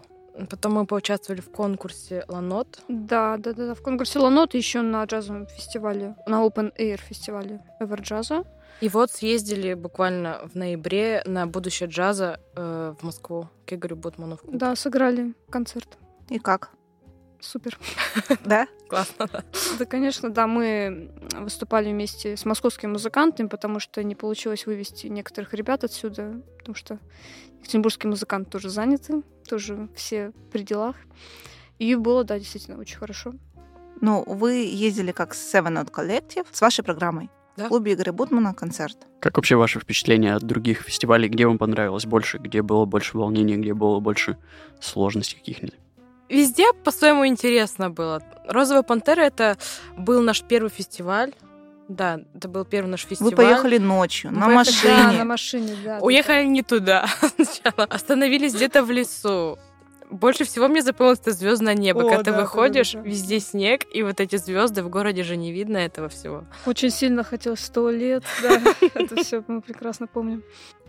Потом 0.49 0.73
мы 0.73 0.85
поучаствовали 0.85 1.41
в 1.41 1.51
конкурсе 1.51 2.25
«Ланот». 2.27 2.79
Да, 2.87 3.37
да, 3.37 3.53
да, 3.53 3.67
да. 3.67 3.73
В 3.75 3.81
конкурсе 3.81 4.19
Ланот 4.19 4.53
еще 4.55 4.81
на 4.81 5.03
джазовом 5.03 5.47
фестивале, 5.47 6.15
на 6.25 6.45
Open 6.45 6.75
Air 6.77 6.97
фестивале 6.97 7.61
Эверджаза. 7.79 8.43
И 8.81 8.89
вот 8.89 9.11
съездили 9.11 9.75
буквально 9.75 10.41
в 10.51 10.55
ноябре 10.55 11.21
на 11.25 11.45
будущее 11.45 11.87
джаза 11.87 12.39
э, 12.55 12.95
в 12.99 13.03
Москву 13.03 13.47
к 13.65 13.73
Игорю 13.73 13.95
Бутману. 13.95 14.39
Да, 14.47 14.75
сыграли 14.75 15.33
концерт. 15.49 15.97
И 16.29 16.39
как? 16.39 16.71
Супер. 17.43 17.77
Да? 18.45 18.67
Классно, 18.87 19.27
да. 19.31 19.43
Да, 19.77 19.85
конечно, 19.85 20.29
да, 20.29 20.47
мы 20.47 21.11
выступали 21.39 21.89
вместе 21.89 22.37
с 22.37 22.45
московскими 22.45 22.91
музыкантами, 22.91 23.47
потому 23.47 23.79
что 23.79 24.01
не 24.03 24.15
получилось 24.15 24.65
вывести 24.65 25.07
некоторых 25.07 25.53
ребят 25.53 25.83
отсюда, 25.83 26.41
потому 26.57 26.75
что 26.75 26.99
екатеринбургские 27.59 28.09
музыканты 28.09 28.49
тоже 28.49 28.69
заняты, 28.69 29.23
тоже 29.47 29.89
все 29.95 30.31
при 30.51 30.63
делах. 30.63 30.95
И 31.79 31.95
было, 31.95 32.23
да, 32.23 32.39
действительно 32.39 32.77
очень 32.79 32.97
хорошо. 32.97 33.33
Ну, 33.99 34.23
вы 34.25 34.53
ездили 34.65 35.11
как 35.11 35.33
Seven 35.33 35.83
Note 35.83 35.91
Collective 35.91 36.47
с 36.51 36.61
вашей 36.61 36.83
программой. 36.83 37.29
Да. 37.57 37.65
В 37.65 37.67
клубе 37.67 37.93
Игоря 37.93 38.13
Бутмана 38.13 38.53
концерт. 38.53 38.97
Как 39.19 39.35
вообще 39.35 39.55
ваши 39.55 39.79
впечатления 39.79 40.33
от 40.33 40.43
других 40.43 40.81
фестивалей? 40.81 41.29
Где 41.29 41.45
вам 41.45 41.57
понравилось 41.57 42.05
больше? 42.05 42.37
Где 42.37 42.61
было 42.61 42.85
больше 42.85 43.17
волнения? 43.17 43.57
Где 43.57 43.73
было 43.73 43.99
больше 43.99 44.37
сложностей 44.79 45.37
каких-нибудь? 45.37 45.77
Везде 46.33 46.73
по-своему 46.83 47.27
интересно 47.27 47.89
было. 47.89 48.21
«Розовая 48.47 48.83
пантера»— 48.83 49.21
это 49.21 49.57
был 49.97 50.21
наш 50.21 50.41
первый 50.41 50.69
фестиваль. 50.69 51.31
Да, 51.87 52.19
это 52.33 52.47
был 52.47 52.65
первый 52.65 52.89
наш 52.89 53.01
фестиваль. 53.05 53.31
Вы 53.31 53.35
поехали 53.37 53.77
ночью, 53.77 54.31
Мы 54.31 54.37
на 54.39 54.45
поехали- 54.47 54.55
машине. 54.65 54.93
Да, 54.97 55.11
на 55.11 55.25
машине, 55.25 55.75
да. 55.85 55.97
Уехали 56.01 56.43
не 56.45 56.63
туда 56.63 57.07
сначала. 57.35 57.85
Остановились 57.89 58.55
где-то 58.55 58.83
в 58.83 58.89
лесу. 58.91 59.59
Больше 60.09 60.43
всего 60.43 60.67
мне 60.67 60.81
запомнилось 60.81 61.19
это 61.19 61.31
звездное 61.31 61.73
небо. 61.73 62.01
О, 62.01 62.03
Когда 62.03 62.17
ты 62.19 62.31
да, 62.31 62.37
да, 62.37 62.41
выходишь, 62.43 62.93
да, 62.93 62.99
да. 63.01 63.05
везде 63.09 63.39
снег, 63.39 63.81
и 63.93 64.01
вот 64.03 64.19
эти 64.19 64.35
звезды 64.37 64.81
в 64.83 64.89
городе 64.89 65.23
же 65.23 65.35
не 65.37 65.51
видно 65.51 65.77
этого 65.77 66.07
всего. 66.09 66.45
Очень 66.65 66.89
сильно 66.91 67.23
хотелось 67.23 67.59
в 67.61 67.71
туалет, 67.71 68.23
да. 68.41 68.61
Это 68.93 69.15
все 69.23 69.43
мы 69.47 69.61
прекрасно 69.61 70.07
помним. 70.07 70.43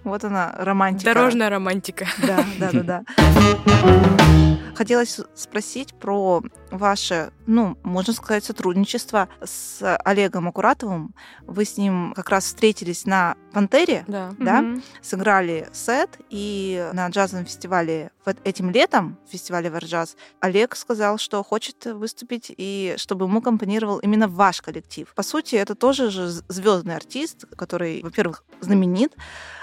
Вот 0.05 0.25
она, 0.25 0.55
романтика. 0.59 1.13
Дорожная 1.15 1.49
романтика. 1.51 2.07
Да, 2.27 2.45
да, 2.59 2.71
да, 2.73 2.83
да. 2.83 3.05
Хотелось 4.75 5.21
спросить 5.35 5.95
про 5.95 6.43
ваше, 6.71 7.33
ну, 7.47 7.79
можно 7.83 8.13
сказать, 8.13 8.45
сотрудничество 8.45 9.29
с 9.43 9.97
Олегом 10.05 10.49
Акуратовым. 10.49 11.15
Вы 11.43 11.65
с 11.65 11.77
ним 11.77 12.13
как 12.15 12.31
раз 12.31 12.45
встретились 12.45 13.07
на 13.07 13.37
«Пантере», 13.53 14.05
Да. 14.09 14.35
Да? 14.39 14.63
Мгм. 14.63 14.83
сыграли 15.01 15.69
сет, 15.73 16.19
и 16.29 16.91
на 16.93 17.09
джазовом 17.09 17.47
фестивале 17.47 18.11
вот 18.25 18.37
этим 18.45 18.71
летом, 18.71 19.19
фестивале 19.29 19.71
Варджаз, 19.71 20.17
Олег 20.41 20.77
сказал, 20.77 21.19
что 21.19 21.43
хочет 21.43 21.85
выступить, 21.87 22.53
и 22.57 22.95
чтобы 22.97 23.27
ему 23.27 23.41
компонировал 23.41 23.99
именно 23.99 24.29
ваш 24.29 24.61
коллектив. 24.61 25.13
По 25.15 25.23
сути, 25.23 25.57
это 25.57 25.75
тоже 25.75 26.11
же 26.11 26.29
звездный 26.29 26.97
артист, 26.97 27.45
который, 27.57 28.03
во-первых, 28.03 28.45
знаменит, 28.61 29.15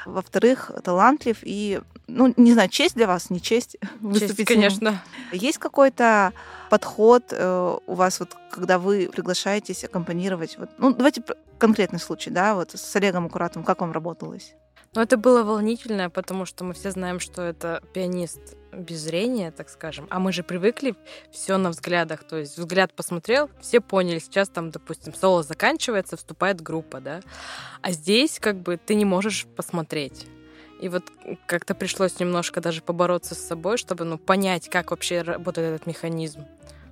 во-вторых, 0.06 0.72
талантлив, 0.84 1.38
и, 1.42 1.82
ну, 2.12 2.34
не 2.38 2.54
знаю, 2.54 2.70
честь 2.70 2.96
для 2.96 3.08
вас, 3.08 3.30
не 3.30 3.42
честь 3.42 3.78
выступить 4.02 4.38
Честь, 4.38 4.50
ним? 4.50 4.58
конечно. 4.58 5.04
Есть 5.32 5.58
какой-то 5.58 6.34
подход 6.70 7.24
э, 7.32 7.78
у 7.86 7.94
вас, 7.94 8.20
вот, 8.20 8.36
когда 8.52 8.80
вы 8.80 9.10
приглашаетесь 9.14 9.84
аккомпанировать? 9.84 10.58
Вот, 10.58 10.70
ну, 10.78 10.94
давайте 10.94 11.24
конкретный 11.58 12.00
случай, 12.00 12.30
да, 12.30 12.56
вот 12.56 12.72
с 12.72 12.96
Олегом 12.96 13.26
Акуратовым, 13.26 13.66
как 13.66 13.82
вам 13.82 13.92
работалось? 13.92 14.56
Но 14.94 15.02
это 15.02 15.16
было 15.16 15.44
волнительно, 15.44 16.10
потому 16.10 16.46
что 16.46 16.66
мы 16.66 16.74
все 16.74 16.92
знаем, 16.92 17.22
что 17.22 17.42
это 17.44 17.82
пианист 17.94 18.58
без 18.74 19.00
зрения, 19.00 19.52
так 19.52 19.70
скажем. 19.70 20.06
А 20.10 20.20
мы 20.20 20.34
же 20.34 20.44
привыкли 20.44 20.96
все 21.32 21.56
на 21.58 21.70
взглядах. 21.70 22.26
То 22.26 22.38
есть 22.38 22.58
взгляд 22.58 22.94
посмотрел, 22.94 23.50
все 23.62 23.80
поняли. 23.80 24.20
Сейчас 24.20 24.50
там, 24.50 24.70
допустим, 24.70 25.14
соло 25.14 25.44
заканчивается, 25.44 26.18
вступает 26.18 26.60
группа, 26.60 27.00
да. 27.00 27.22
А 27.82 27.92
здесь 27.92 28.38
как 28.40 28.58
бы 28.58 28.78
ты 28.78 28.96
не 28.96 29.06
можешь 29.06 29.46
посмотреть. 29.56 30.28
И 30.82 30.90
вот 30.90 31.04
как-то 31.46 31.76
пришлось 31.76 32.20
немножко 32.20 32.60
даже 32.60 32.82
побороться 32.82 33.36
с 33.36 33.48
собой, 33.48 33.78
чтобы 33.78 34.04
ну, 34.04 34.18
понять, 34.18 34.68
как 34.68 34.92
вообще 34.92 35.22
работает 35.22 35.76
этот 35.76 35.88
механизм. 35.88 36.46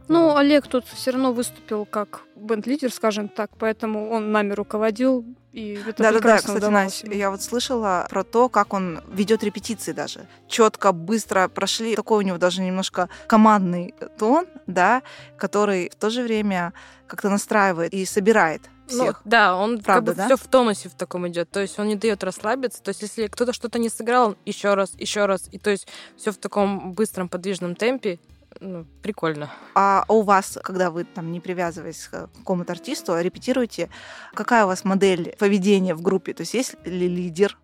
Ну, 0.07 0.35
Олег 0.35 0.67
тут 0.67 0.85
все 0.87 1.11
равно 1.11 1.33
выступил 1.33 1.85
как 1.85 2.21
бенд-лидер, 2.35 2.91
скажем 2.91 3.29
так, 3.29 3.51
поэтому 3.59 4.09
он 4.09 4.31
нами 4.31 4.53
руководил, 4.53 5.23
и 5.53 5.79
это 5.87 6.01
Да, 6.03 6.11
да, 6.11 6.19
да. 6.19 6.37
Кстати, 6.37 6.65
Настя, 6.65 7.11
я 7.11 7.29
вот 7.29 7.41
слышала 7.43 8.07
про 8.09 8.23
то, 8.23 8.49
как 8.49 8.73
он 8.73 9.01
ведет 9.11 9.43
репетиции 9.43 9.91
даже. 9.91 10.27
Четко, 10.47 10.91
быстро 10.91 11.47
прошли. 11.47 11.95
Такой 11.95 12.23
у 12.23 12.27
него 12.27 12.37
даже 12.37 12.61
немножко 12.61 13.09
командный 13.27 13.93
тон, 14.17 14.47
да, 14.65 15.03
который 15.37 15.89
в 15.89 15.95
то 15.95 16.09
же 16.09 16.23
время 16.23 16.73
как-то 17.07 17.29
настраивает 17.29 17.93
и 17.93 18.05
собирает 18.05 18.61
Ну, 18.91 19.13
да, 19.25 19.55
он 19.55 19.79
Правда, 19.79 20.11
как 20.11 20.17
да? 20.17 20.23
бы 20.23 20.35
все 20.35 20.43
в 20.43 20.47
тонусе 20.47 20.89
в 20.89 20.95
таком 20.95 21.27
идет. 21.27 21.49
То 21.49 21.59
есть 21.59 21.77
он 21.79 21.87
не 21.87 21.95
дает 21.95 22.23
расслабиться. 22.23 22.81
То 22.81 22.89
есть 22.89 23.01
если 23.01 23.27
кто-то 23.27 23.53
что-то 23.53 23.79
не 23.79 23.89
сыграл, 23.89 24.35
еще 24.45 24.73
раз, 24.73 24.93
еще 24.97 25.25
раз. 25.25 25.47
И 25.51 25.59
то 25.59 25.69
есть 25.69 25.87
все 26.15 26.31
в 26.31 26.37
таком 26.37 26.93
быстром 26.93 27.29
подвижном 27.29 27.75
темпе. 27.75 28.19
Ну, 28.59 28.85
прикольно. 29.01 29.51
А 29.75 30.05
у 30.07 30.21
вас, 30.21 30.57
когда 30.63 30.89
вы 30.89 31.03
там 31.03 31.31
не 31.31 31.39
привязываясь 31.39 32.07
к 32.07 32.29
какому-то 32.39 32.73
артисту, 32.73 33.13
а 33.13 33.21
репетируете, 33.21 33.89
какая 34.33 34.65
у 34.65 34.67
вас 34.67 34.83
модель 34.83 35.35
поведения 35.37 35.93
в 35.93 36.01
группе? 36.01 36.33
То 36.33 36.41
есть 36.41 36.53
есть 36.55 36.75
ли 36.85 37.07
лидер, 37.07 37.57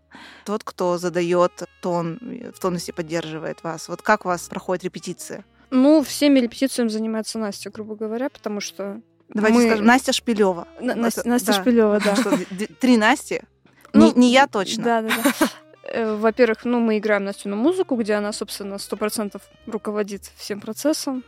тот, 0.46 0.64
кто 0.64 0.98
задает 0.98 1.64
тон, 1.82 2.20
в 2.56 2.60
тонусе 2.60 2.94
поддерживает 2.94 3.64
вас? 3.64 3.90
Вот 3.90 4.02
как 4.02 4.26
у 4.26 4.30
вас 4.30 4.48
проходит 4.48 4.84
репетиция? 4.84 5.44
Ну, 5.72 6.04
всеми 6.04 6.40
репетициями 6.40 6.90
занимается 6.90 7.40
Настя, 7.40 7.70
грубо 7.72 7.96
говоря, 7.96 8.30
потому 8.30 8.62
что... 8.62 9.02
Давайте 9.30 9.58
Мы- 9.58 9.66
скажем, 9.68 9.86
Настя 9.86 10.14
Шпилева. 10.14 10.68
На- 10.80 10.96
Настя, 10.96 11.22
Это- 11.22 11.30
Настя 11.30 11.52
да. 11.54 11.62
Шпилева, 11.62 12.00
да. 12.00 12.16
Что, 12.16 12.38
три 12.80 12.98
Насти? 12.98 13.42
Ну, 13.94 14.08
не, 14.08 14.14
не 14.28 14.32
я 14.32 14.48
точно. 14.48 14.84
Да, 14.84 15.02
да, 15.02 15.10
да. 15.24 15.48
Э, 15.88 16.16
Во-первых, 16.16 16.66
ну, 16.66 16.80
мы 16.80 16.98
играем 16.98 17.26
Настю 17.26 17.50
музыку, 17.56 17.96
где 17.96 18.16
она, 18.16 18.34
собственно, 18.34 18.80
сто 18.80 18.98
процентов 18.98 19.44
руководит 19.68 20.24
всем 20.36 20.60
процессом, 20.60 21.24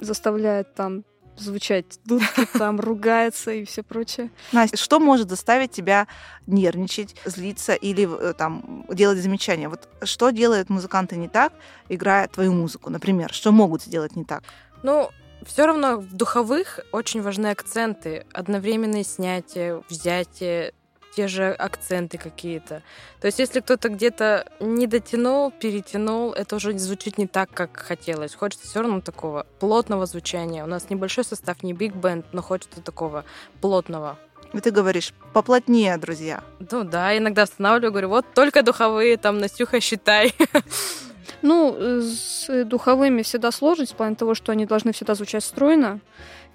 заставляет 0.00 0.74
там 0.74 1.02
звучать 1.36 1.98
дудки, 2.04 2.46
там 2.58 2.80
ругается 2.80 3.50
и 3.50 3.64
все 3.64 3.82
прочее. 3.82 4.30
Настя, 4.52 4.76
что 4.76 5.00
может 5.00 5.28
заставить 5.28 5.72
тебя 5.72 6.06
нервничать, 6.46 7.16
злиться 7.24 7.74
или 7.74 8.08
э, 8.08 8.32
там 8.32 8.86
делать 8.90 9.18
замечания? 9.18 9.68
Вот 9.68 9.88
что 10.04 10.30
делают 10.30 10.70
музыканты 10.70 11.16
не 11.16 11.28
так, 11.28 11.52
играя 11.88 12.28
твою 12.28 12.52
музыку, 12.52 12.90
например? 12.90 13.32
Что 13.32 13.50
могут 13.52 13.82
сделать 13.82 14.14
не 14.16 14.24
так? 14.24 14.44
Ну, 14.82 15.10
все 15.44 15.66
равно 15.66 15.98
в 15.98 16.14
духовых 16.14 16.80
очень 16.92 17.22
важны 17.22 17.48
акценты. 17.48 18.26
Одновременные 18.32 19.04
снятия, 19.04 19.82
взятие, 19.88 20.72
те 21.16 21.28
же 21.28 21.50
акценты 21.52 22.18
какие-то. 22.18 22.82
То 23.20 23.26
есть 23.26 23.38
если 23.38 23.60
кто-то 23.60 23.88
где-то 23.88 24.52
не 24.60 24.86
дотянул, 24.86 25.50
перетянул, 25.50 26.32
это 26.32 26.56
уже 26.56 26.76
звучит 26.78 27.16
не 27.16 27.26
так, 27.26 27.50
как 27.50 27.78
хотелось. 27.78 28.34
Хочется 28.34 28.66
все 28.66 28.82
равно 28.82 29.00
такого 29.00 29.46
плотного 29.58 30.04
звучания. 30.04 30.62
У 30.62 30.66
нас 30.66 30.90
небольшой 30.90 31.24
состав, 31.24 31.62
не 31.62 31.72
биг 31.72 31.94
бенд, 31.94 32.26
но 32.32 32.42
хочется 32.42 32.82
такого 32.82 33.24
плотного. 33.62 34.18
И 34.52 34.60
ты 34.60 34.70
говоришь, 34.70 35.14
поплотнее, 35.32 35.96
друзья. 35.96 36.44
Ну 36.70 36.84
да, 36.84 37.16
иногда 37.16 37.42
останавливаю, 37.42 37.92
говорю, 37.92 38.08
вот 38.10 38.26
только 38.34 38.62
духовые, 38.62 39.16
там, 39.16 39.38
Настюха, 39.38 39.80
считай. 39.80 40.34
Ну, 41.42 41.76
с 42.00 42.64
духовыми 42.64 43.22
всегда 43.22 43.50
сложность, 43.52 43.92
в 43.92 43.96
плане 43.96 44.16
того, 44.16 44.34
что 44.34 44.52
они 44.52 44.66
должны 44.66 44.92
всегда 44.92 45.14
звучать 45.14 45.44
стройно, 45.44 46.00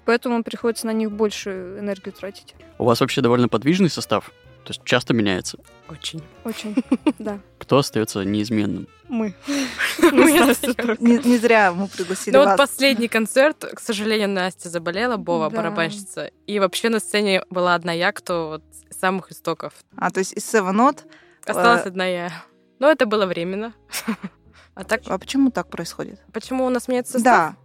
поэтому 0.04 0.42
приходится 0.42 0.86
на 0.86 0.92
них 0.92 1.10
больше 1.12 1.76
энергию 1.78 2.12
тратить. 2.12 2.54
У 2.78 2.84
вас 2.84 3.00
вообще 3.00 3.20
довольно 3.20 3.48
подвижный 3.48 3.88
состав, 3.90 4.32
то 4.64 4.70
есть 4.70 4.82
часто 4.84 5.14
меняется. 5.14 5.58
Очень. 5.88 6.22
Очень, 6.44 6.74
да. 7.18 7.38
Кто 7.58 7.78
остается 7.78 8.22
неизменным? 8.24 8.88
Мы. 9.08 9.34
Мы. 10.00 10.32
Не, 10.32 11.18
не 11.28 11.36
зря 11.38 11.72
мы 11.72 11.86
пригласили 11.86 12.34
Ну 12.34 12.40
вот 12.40 12.48
вас. 12.48 12.56
последний 12.56 13.08
концерт, 13.08 13.64
к 13.74 13.78
сожалению, 13.80 14.28
Настя 14.30 14.68
заболела, 14.70 15.16
Бова, 15.18 15.50
Да. 15.50 15.56
барабанщица. 15.58 16.30
И 16.46 16.58
вообще 16.58 16.88
на 16.88 16.98
сцене 16.98 17.44
была 17.50 17.74
одна 17.74 17.92
я, 17.92 18.10
кто 18.12 18.48
вот 18.48 18.62
самых 18.90 19.30
истоков. 19.30 19.74
А, 19.96 20.10
то 20.10 20.20
есть 20.20 20.32
из 20.32 20.44
Seven 20.44 20.72
Not. 20.74 21.00
Осталась 21.44 21.84
Э. 21.84 21.88
одна 21.88 22.06
я. 22.06 22.30
Но 22.78 22.90
это 22.90 23.04
было 23.06 23.26
временно. 23.26 23.74
А 24.74 24.84
так, 24.84 25.02
А 25.06 25.18
почему 25.18 25.50
так 25.50 25.68
происходит? 25.68 26.18
почему 26.32 26.64
у 26.64 26.70
нас 26.70 26.88
меняется 26.88 27.12
состав? 27.14 27.52
Да. 27.52 27.56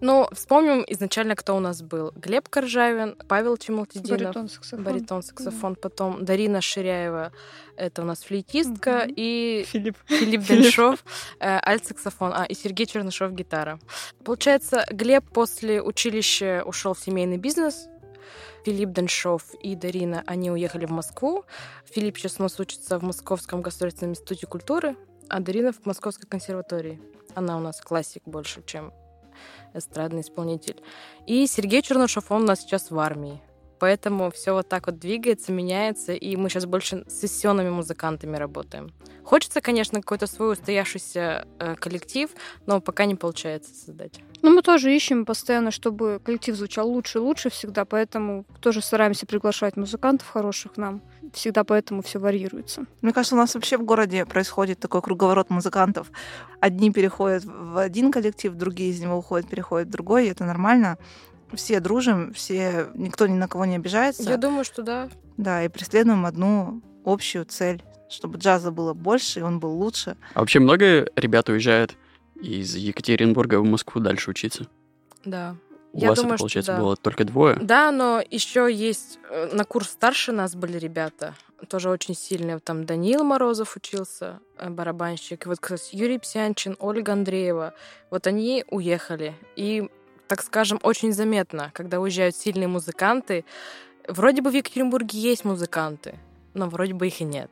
Ну, 0.00 0.28
вспомним 0.32 0.84
изначально, 0.88 1.36
кто 1.36 1.56
у 1.56 1.60
нас 1.60 1.82
был. 1.82 2.12
Глеб 2.16 2.48
Коржавин, 2.48 3.16
Павел 3.28 3.56
Чемалтединов, 3.56 4.20
Баритон, 4.20 4.48
саксофон. 4.48 4.84
баритон, 4.84 5.22
саксофон, 5.22 5.76
потом 5.76 6.24
Дарина 6.24 6.60
Ширяева, 6.60 7.32
это 7.76 8.02
у 8.02 8.04
нас 8.04 8.22
флейтистка, 8.22 9.04
Мгм. 9.04 9.14
и 9.16 9.64
Филипп. 9.68 9.96
Филипп 10.06 10.42
Филипп. 10.42 10.64
Деньшов, 10.64 11.04
э, 11.40 11.58
альт-саксофон, 11.64 12.32
а, 12.34 12.44
и 12.44 12.54
Сергей 12.54 12.86
Чернышов, 12.86 13.32
гитара. 13.32 13.78
Получается, 14.24 14.84
Глеб 14.90 15.24
после 15.32 15.82
училища 15.82 16.62
ушел 16.66 16.94
в 16.94 16.98
семейный 17.00 17.38
бизнес, 17.38 17.88
Филипп 18.64 18.90
Деньшов 18.90 19.42
и 19.62 19.76
Дарина, 19.76 20.22
они 20.26 20.50
уехали 20.50 20.86
в 20.86 20.90
Москву. 20.90 21.44
Филипп 21.90 22.16
сейчас 22.18 22.36
у 22.38 22.42
нас 22.42 22.58
учится 22.60 22.98
в 22.98 23.02
Московском 23.02 23.60
государственном 23.62 24.12
институте 24.12 24.46
культуры, 24.46 24.96
а 25.28 25.40
Дарина 25.40 25.72
в 25.72 25.84
Московской 25.86 26.28
консерватории. 26.28 27.00
Она 27.34 27.56
у 27.56 27.60
нас 27.60 27.80
классик 27.80 28.22
больше, 28.26 28.62
чем 28.64 28.92
эстрадный 29.74 30.20
исполнитель. 30.20 30.80
И 31.26 31.46
Сергей 31.46 31.82
Чернышов, 31.82 32.30
он 32.30 32.42
у 32.42 32.46
нас 32.46 32.60
сейчас 32.60 32.90
в 32.90 32.98
армии. 32.98 33.40
Поэтому 33.78 34.30
все 34.30 34.52
вот 34.52 34.68
так 34.68 34.86
вот 34.86 34.98
двигается, 34.98 35.52
меняется, 35.52 36.12
и 36.12 36.36
мы 36.36 36.48
сейчас 36.48 36.66
больше 36.66 37.04
с 37.06 37.20
сессионными 37.20 37.70
музыкантами 37.70 38.36
работаем. 38.36 38.92
Хочется, 39.24 39.60
конечно, 39.60 40.00
какой-то 40.00 40.26
свой 40.26 40.52
устоявшийся 40.52 41.46
э, 41.58 41.74
коллектив, 41.76 42.30
но 42.66 42.80
пока 42.80 43.06
не 43.06 43.14
получается 43.14 43.74
создать. 43.74 44.20
Ну, 44.42 44.54
мы 44.54 44.60
тоже 44.60 44.94
ищем 44.94 45.24
постоянно, 45.24 45.70
чтобы 45.70 46.20
коллектив 46.22 46.54
звучал 46.54 46.88
лучше 46.90 47.18
и 47.18 47.22
лучше 47.22 47.48
всегда, 47.48 47.86
поэтому 47.86 48.44
тоже 48.60 48.82
стараемся 48.82 49.24
приглашать 49.24 49.76
музыкантов 49.76 50.28
хороших 50.28 50.76
нам. 50.76 51.00
Всегда 51.32 51.64
поэтому 51.64 52.02
все 52.02 52.18
варьируется. 52.18 52.84
Мне 53.00 53.12
кажется, 53.12 53.34
у 53.34 53.38
нас 53.38 53.54
вообще 53.54 53.78
в 53.78 53.84
городе 53.84 54.26
происходит 54.26 54.78
такой 54.78 55.00
круговорот 55.00 55.48
музыкантов. 55.48 56.10
Одни 56.60 56.92
переходят 56.92 57.44
в 57.44 57.78
один 57.78 58.12
коллектив, 58.12 58.52
другие 58.52 58.90
из 58.90 59.00
него 59.00 59.16
уходят, 59.16 59.48
переходят 59.48 59.88
в 59.88 59.90
другой, 59.90 60.26
и 60.26 60.30
это 60.30 60.44
нормально. 60.44 60.98
Все 61.56 61.80
дружим, 61.80 62.32
все, 62.32 62.88
никто 62.94 63.26
ни 63.26 63.34
на 63.34 63.48
кого 63.48 63.64
не 63.64 63.76
обижается. 63.76 64.22
Я 64.22 64.36
думаю, 64.36 64.64
что 64.64 64.82
да. 64.82 65.08
Да, 65.36 65.64
и 65.64 65.68
преследуем 65.68 66.26
одну 66.26 66.82
общую 67.04 67.44
цель, 67.44 67.82
чтобы 68.08 68.38
джаза 68.38 68.70
было 68.70 68.94
больше, 68.94 69.40
и 69.40 69.42
он 69.42 69.60
был 69.60 69.72
лучше. 69.72 70.16
А 70.34 70.40
вообще 70.40 70.60
много 70.60 71.08
ребят 71.16 71.48
уезжает 71.48 71.96
из 72.40 72.74
Екатеринбурга 72.74 73.60
в 73.60 73.64
Москву 73.64 74.00
дальше 74.00 74.30
учиться? 74.30 74.68
Да. 75.24 75.56
У 75.92 76.00
Я 76.00 76.08
вас 76.08 76.18
думаю, 76.18 76.34
это, 76.34 76.38
что 76.38 76.42
получается, 76.42 76.72
да. 76.72 76.78
было 76.80 76.96
только 76.96 77.24
двое. 77.24 77.56
Да, 77.62 77.92
но 77.92 78.20
еще 78.28 78.68
есть 78.72 79.20
э, 79.30 79.54
на 79.54 79.64
курс 79.64 79.90
старше 79.90 80.32
нас 80.32 80.56
были 80.56 80.76
ребята, 80.76 81.36
тоже 81.68 81.88
очень 81.88 82.16
сильные. 82.16 82.58
Там 82.58 82.84
Даниил 82.84 83.22
Морозов 83.22 83.76
учился, 83.76 84.40
э, 84.58 84.70
барабанщик. 84.70 85.46
И 85.46 85.48
вот, 85.48 85.60
кстати, 85.60 85.94
Юрий 85.94 86.18
Псянчин, 86.18 86.76
Ольга 86.80 87.12
Андреева. 87.12 87.74
Вот 88.10 88.26
они 88.26 88.64
уехали. 88.70 89.34
И, 89.54 89.88
так 90.28 90.42
скажем, 90.42 90.78
очень 90.82 91.12
заметно, 91.12 91.70
когда 91.74 92.00
уезжают 92.00 92.36
сильные 92.36 92.68
музыканты. 92.68 93.44
Вроде 94.08 94.42
бы 94.42 94.50
в 94.50 94.54
Екатеринбурге 94.54 95.18
есть 95.18 95.44
музыканты, 95.44 96.16
но 96.54 96.68
вроде 96.68 96.94
бы 96.94 97.06
их 97.06 97.20
и 97.20 97.24
нет. 97.24 97.50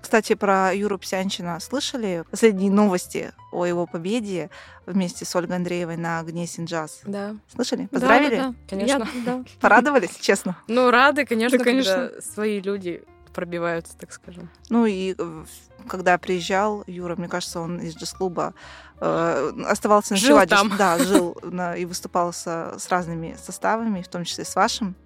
Кстати, 0.00 0.34
про 0.34 0.72
Юру 0.74 0.98
Псянчина 0.98 1.60
слышали 1.60 2.24
последние 2.30 2.70
новости 2.70 3.32
о 3.52 3.66
его 3.66 3.86
победе 3.86 4.50
вместе 4.86 5.24
с 5.24 5.36
Ольгой 5.36 5.56
Андреевой 5.56 5.96
на 5.96 6.18
«Огне 6.20 6.46
Синджаз»? 6.46 7.00
Да, 7.04 7.36
Слышали? 7.54 7.86
Поздравили? 7.86 8.36
Да, 8.36 8.42
да, 8.42 8.48
да. 8.48 8.54
Конечно. 8.68 9.08
Я- 9.14 9.24
да. 9.24 9.44
Порадовались, 9.60 10.16
честно? 10.20 10.56
Ну, 10.66 10.90
рады, 10.90 11.24
конечно, 11.26 11.58
Да, 11.58 11.64
конечно. 11.64 11.92
когда 12.08 12.20
свои 12.22 12.60
люди 12.60 13.04
пробиваются, 13.36 13.96
так 13.98 14.12
скажем. 14.12 14.48
Ну 14.70 14.86
и 14.86 15.14
э, 15.16 15.44
когда 15.86 16.16
приезжал 16.18 16.82
Юра, 16.86 17.14
мне 17.16 17.28
кажется, 17.28 17.60
он 17.60 17.78
из 17.78 17.94
джаз-клуба 17.94 18.54
э, 18.98 19.52
оставался 19.66 20.16
Жил 20.16 20.36
ночевать. 20.38 20.48
там. 20.48 20.72
Да, 20.78 20.98
жил 20.98 21.36
на- 21.42 21.76
и 21.76 21.84
выступал 21.84 22.32
со- 22.32 22.74
с 22.78 22.88
разными 22.88 23.36
составами, 23.40 24.00
в 24.00 24.08
том 24.08 24.24
числе 24.24 24.44
с 24.46 24.56
вашим. 24.56 24.96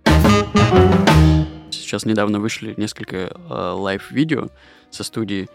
Сейчас 1.70 2.04
недавно 2.04 2.38
вышли 2.40 2.74
несколько 2.76 3.16
э, 3.16 3.30
live-видео 3.48 4.48
со 4.90 5.02
студии. 5.04 5.48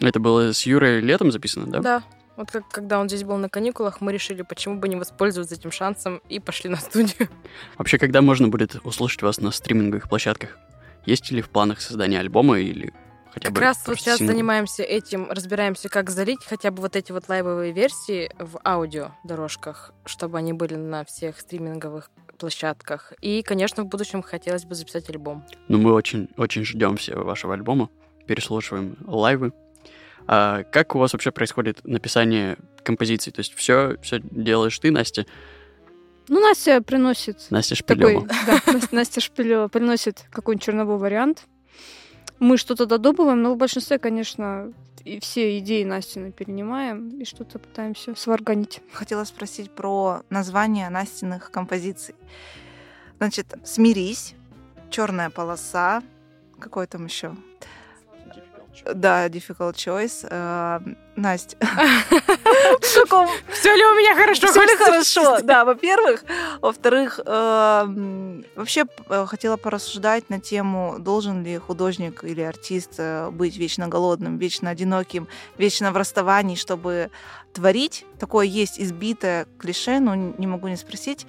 Это 0.00 0.20
было 0.20 0.52
с 0.52 0.66
Юрой 0.66 1.00
летом 1.00 1.32
записано, 1.32 1.66
да? 1.66 1.80
Да. 1.80 2.02
Вот 2.36 2.50
как, 2.50 2.68
когда 2.68 2.98
он 2.98 3.08
здесь 3.08 3.22
был 3.22 3.36
на 3.36 3.48
каникулах, 3.48 4.00
мы 4.00 4.12
решили, 4.12 4.42
почему 4.42 4.76
бы 4.78 4.88
не 4.88 4.96
воспользоваться 4.96 5.54
этим 5.54 5.70
шансом 5.70 6.20
и 6.28 6.40
пошли 6.40 6.68
на 6.68 6.76
студию. 6.78 7.28
Вообще, 7.78 7.96
когда 7.96 8.20
можно 8.22 8.48
будет 8.48 8.76
услышать 8.84 9.22
вас 9.22 9.38
на 9.38 9.52
стриминговых 9.52 10.08
площадках? 10.08 10.58
Есть 11.06 11.30
ли 11.30 11.42
в 11.42 11.50
планах 11.50 11.80
создания 11.80 12.18
альбома 12.20 12.58
или 12.58 12.92
хотя 13.32 13.46
Как 13.46 13.54
бы 13.54 13.60
раз 13.60 13.82
вот 13.86 13.98
сейчас 13.98 14.18
сингл? 14.18 14.32
занимаемся 14.32 14.82
этим, 14.82 15.30
разбираемся, 15.30 15.88
как 15.88 16.10
залить 16.10 16.44
хотя 16.44 16.70
бы 16.70 16.82
вот 16.82 16.96
эти 16.96 17.12
вот 17.12 17.28
лайвовые 17.28 17.72
версии 17.72 18.30
в 18.38 18.60
аудио 18.64 19.12
дорожках, 19.24 19.92
чтобы 20.06 20.38
они 20.38 20.52
были 20.52 20.74
на 20.74 21.04
всех 21.04 21.38
стриминговых 21.40 22.10
площадках. 22.38 23.12
И, 23.20 23.42
конечно, 23.42 23.84
в 23.84 23.86
будущем 23.86 24.22
хотелось 24.22 24.64
бы 24.64 24.74
записать 24.74 25.08
альбом. 25.10 25.44
Ну, 25.68 25.78
мы 25.78 25.92
очень, 25.92 26.28
очень 26.36 26.64
ждем 26.64 26.96
все 26.96 27.16
вашего 27.16 27.54
альбома, 27.54 27.90
переслушиваем 28.26 28.96
лайвы. 29.06 29.52
А 30.26 30.62
как 30.64 30.94
у 30.94 30.98
вас 30.98 31.12
вообще 31.12 31.30
происходит 31.30 31.84
написание 31.84 32.56
композиций? 32.82 33.32
То 33.32 33.40
есть 33.40 33.54
все, 33.54 33.98
все 34.02 34.20
делаешь 34.22 34.78
ты, 34.78 34.90
Настя? 34.90 35.26
Ну, 36.28 36.40
Настя 36.40 36.80
приносит 36.82 37.46
Настя 37.50 37.82
такой, 37.84 38.14
Шпилева. 38.14 38.28
да, 38.46 38.60
Настя, 38.72 38.94
Настя 38.94 39.20
Шпилева 39.20 39.68
приносит 39.68 40.24
какой-нибудь 40.30 40.64
черновой 40.64 40.98
вариант. 40.98 41.44
Мы 42.38 42.56
что-то 42.56 42.86
додумываем, 42.86 43.42
но 43.42 43.54
в 43.54 43.56
большинстве, 43.56 43.98
конечно, 43.98 44.72
и 45.04 45.20
все 45.20 45.58
идеи 45.58 45.84
Настины 45.84 46.32
перенимаем 46.32 47.20
и 47.20 47.24
что-то 47.24 47.58
пытаемся 47.58 48.14
сварганить. 48.14 48.80
Хотела 48.92 49.24
спросить 49.24 49.70
про 49.70 50.22
название 50.30 50.88
Настиных 50.88 51.50
композиций. 51.50 52.14
Значит, 53.18 53.54
«Смирись», 53.64 54.34
«Черная 54.90 55.30
полоса», 55.30 56.02
какой 56.58 56.86
там 56.86 57.06
еще? 57.06 57.34
Да, 58.94 59.28
difficult 59.28 59.74
choice. 59.74 60.26
Э, 60.30 60.80
Настя, 61.16 61.56
Все 63.52 63.74
ли 63.76 63.84
у 63.84 63.94
меня 63.94 64.14
хорошо? 64.16 64.48
Все 64.48 64.62
ли 64.62 64.76
хорошо? 64.76 65.38
Да, 65.42 65.64
во-первых. 65.64 66.24
Во-вторых, 66.60 67.20
эм, 67.24 68.44
вообще 68.56 68.84
э, 69.08 69.26
хотела 69.26 69.56
порассуждать 69.56 70.28
на 70.28 70.40
тему, 70.40 70.96
должен 70.98 71.44
ли 71.44 71.58
художник 71.58 72.24
или 72.24 72.40
артист 72.40 72.94
э, 72.98 73.30
быть 73.30 73.56
вечно 73.56 73.86
голодным, 73.88 74.38
вечно 74.38 74.70
одиноким, 74.70 75.28
вечно 75.56 75.92
в 75.92 75.96
расставании, 75.96 76.56
чтобы 76.56 77.10
творить. 77.52 78.04
Такое 78.18 78.46
есть 78.46 78.80
избитое 78.80 79.46
клише, 79.58 80.00
но 80.00 80.14
не 80.14 80.46
могу 80.46 80.68
не 80.68 80.76
спросить 80.76 81.26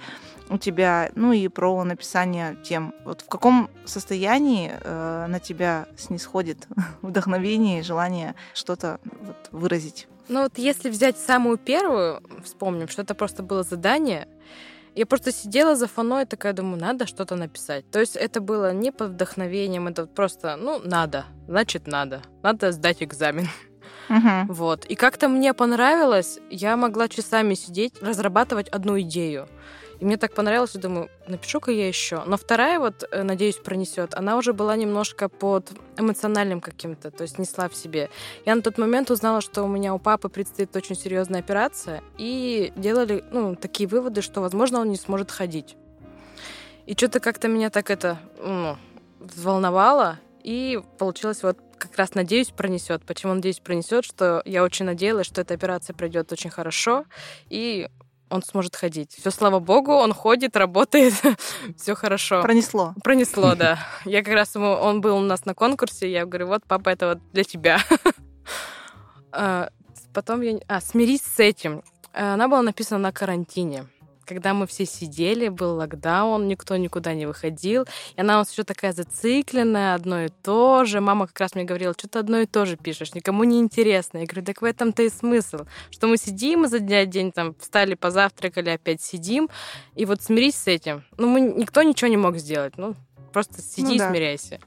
у 0.48 0.58
тебя, 0.58 1.10
ну 1.14 1.32
и 1.32 1.48
про 1.48 1.84
написание 1.84 2.56
тем. 2.64 2.94
Вот 3.04 3.22
в 3.22 3.28
каком 3.28 3.70
состоянии 3.84 4.72
э, 4.72 5.26
на 5.28 5.40
тебя 5.40 5.86
снисходит 5.96 6.66
вдохновение 7.02 7.80
и 7.80 7.82
желание 7.82 8.34
что-то 8.54 9.00
вот 9.04 9.48
выразить? 9.52 10.08
Ну 10.28 10.42
вот 10.42 10.58
если 10.58 10.90
взять 10.90 11.18
самую 11.18 11.56
первую, 11.56 12.22
вспомним, 12.44 12.88
что 12.88 13.02
это 13.02 13.14
просто 13.14 13.42
было 13.42 13.62
задание, 13.62 14.26
я 14.96 15.04
просто 15.04 15.30
сидела 15.30 15.76
за 15.76 15.86
фоной 15.86 16.24
такая 16.24 16.54
думаю, 16.54 16.80
надо 16.80 17.06
что-то 17.06 17.36
написать. 17.36 17.88
То 17.90 18.00
есть 18.00 18.16
это 18.16 18.40
было 18.40 18.72
не 18.72 18.90
под 18.90 19.10
вдохновением, 19.10 19.88
это 19.88 20.06
просто, 20.06 20.56
ну, 20.56 20.80
надо, 20.82 21.26
значит, 21.46 21.86
надо. 21.86 22.22
Надо 22.42 22.72
сдать 22.72 23.02
экзамен. 23.02 23.48
Мгм. 24.08 24.46
Вот. 24.48 24.86
И 24.86 24.94
как-то 24.94 25.28
мне 25.28 25.52
понравилось, 25.52 26.38
я 26.50 26.76
могла 26.76 27.08
часами 27.08 27.54
сидеть, 27.54 28.00
разрабатывать 28.00 28.68
одну 28.68 28.98
идею. 29.00 29.48
И 30.00 30.04
мне 30.04 30.16
так 30.16 30.34
понравилось, 30.34 30.74
я 30.74 30.80
думаю, 30.80 31.08
напишу-ка 31.26 31.70
я 31.70 31.88
еще. 31.88 32.22
Но 32.26 32.36
вторая, 32.36 32.78
вот, 32.78 33.04
э, 33.10 33.22
надеюсь, 33.22 33.56
пронесет, 33.56 34.14
она 34.14 34.36
уже 34.36 34.52
была 34.52 34.76
немножко 34.76 35.28
под 35.28 35.70
эмоциональным 35.96 36.60
каким-то, 36.60 37.10
то 37.10 37.22
есть 37.22 37.38
несла 37.38 37.68
в 37.68 37.74
себе. 37.74 38.10
Я 38.44 38.54
на 38.54 38.62
тот 38.62 38.78
момент 38.78 39.10
узнала, 39.10 39.40
что 39.40 39.62
у 39.62 39.68
меня 39.68 39.94
у 39.94 39.98
папы 39.98 40.28
предстоит 40.28 40.74
очень 40.76 40.96
серьезная 40.96 41.40
операция, 41.40 42.02
и 42.18 42.72
делали 42.76 43.24
ну, 43.30 43.56
такие 43.56 43.88
выводы, 43.88 44.20
что, 44.20 44.40
возможно, 44.40 44.80
он 44.80 44.90
не 44.90 44.96
сможет 44.96 45.30
ходить. 45.30 45.76
И 46.84 46.92
что-то 46.94 47.20
как-то 47.20 47.48
меня 47.48 47.70
так 47.70 47.90
это 47.90 48.18
ну, 48.38 48.76
взволновало, 49.18 50.18
и 50.42 50.80
получилось 50.98 51.42
вот 51.42 51.58
как 51.78 51.96
раз 51.96 52.14
надеюсь 52.14 52.50
пронесет. 52.50 53.02
Почему 53.04 53.34
надеюсь 53.34 53.60
пронесет, 53.60 54.04
что 54.04 54.42
я 54.44 54.62
очень 54.62 54.86
надеялась, 54.86 55.26
что 55.26 55.40
эта 55.40 55.54
операция 55.54 55.94
пройдет 55.94 56.32
очень 56.32 56.50
хорошо, 56.50 57.04
и 57.48 57.88
он 58.28 58.42
сможет 58.42 58.76
ходить. 58.76 59.12
Все, 59.16 59.30
слава 59.30 59.58
богу, 59.58 59.92
он 59.92 60.12
ходит, 60.12 60.56
работает, 60.56 61.14
все 61.78 61.94
хорошо. 61.94 62.42
Пронесло. 62.42 62.94
Пронесло, 63.02 63.54
да. 63.56 63.78
Я 64.04 64.22
как 64.22 64.34
раз 64.34 64.54
ему, 64.54 64.68
он 64.68 65.00
был 65.00 65.16
у 65.16 65.20
нас 65.20 65.44
на 65.44 65.54
конкурсе, 65.54 66.10
я 66.10 66.26
говорю, 66.26 66.48
вот, 66.48 66.62
папа, 66.66 66.90
это 66.90 67.08
вот 67.08 67.18
для 67.32 67.44
тебя. 67.44 67.80
А, 69.38 69.68
Потом 70.16 70.40
я... 70.40 70.58
А, 70.66 70.80
смирись 70.80 71.20
с 71.20 71.40
этим. 71.40 71.82
А, 72.14 72.34
Она 72.34 72.48
была 72.48 72.62
написана 72.62 72.98
на 72.98 73.12
карантине. 73.12 73.86
Когда 74.26 74.54
мы 74.54 74.66
все 74.66 74.84
сидели, 74.86 75.48
был 75.48 75.76
локдаун, 75.76 76.48
никто 76.48 76.76
никуда 76.76 77.14
не 77.14 77.26
выходил. 77.26 77.84
И 78.16 78.20
она 78.20 78.34
у 78.34 78.38
нас 78.38 78.50
еще 78.50 78.64
такая 78.64 78.92
зацикленная, 78.92 79.94
одно 79.94 80.24
и 80.24 80.28
то 80.28 80.84
же. 80.84 81.00
Мама 81.00 81.28
как 81.28 81.38
раз 81.38 81.54
мне 81.54 81.64
говорила, 81.64 81.94
что 81.96 82.08
ты 82.08 82.18
одно 82.18 82.38
и 82.38 82.46
то 82.46 82.66
же 82.66 82.76
пишешь, 82.76 83.14
никому 83.14 83.44
не 83.44 83.60
интересно. 83.60 84.18
Я 84.18 84.26
говорю, 84.26 84.44
так 84.44 84.62
в 84.62 84.64
этом-то 84.64 85.04
и 85.04 85.10
смысл, 85.10 85.60
что 85.90 86.08
мы 86.08 86.16
сидим 86.16 86.64
изо 86.64 86.80
дня 86.80 87.04
в 87.04 87.06
день, 87.06 87.30
там, 87.30 87.54
встали, 87.54 87.94
позавтракали, 87.94 88.70
опять 88.70 89.00
сидим, 89.00 89.48
и 89.94 90.04
вот 90.04 90.22
смирись 90.22 90.56
с 90.56 90.66
этим. 90.66 91.04
Ну, 91.18 91.28
мы, 91.28 91.40
никто 91.40 91.82
ничего 91.82 92.08
не 92.08 92.16
мог 92.16 92.36
сделать, 92.38 92.76
ну, 92.76 92.96
просто 93.32 93.62
сиди 93.62 93.86
Ну 93.86 93.94
и 93.94 93.98
да. 93.98 94.10
смиряйся. 94.10 94.58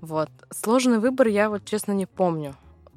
Вот. 0.00 0.30
Сложный 0.50 0.98
выбор 0.98 1.28
я 1.28 1.50
вот 1.50 1.64
честно 1.66 1.92
не 1.92 2.06
помню. 2.06 2.54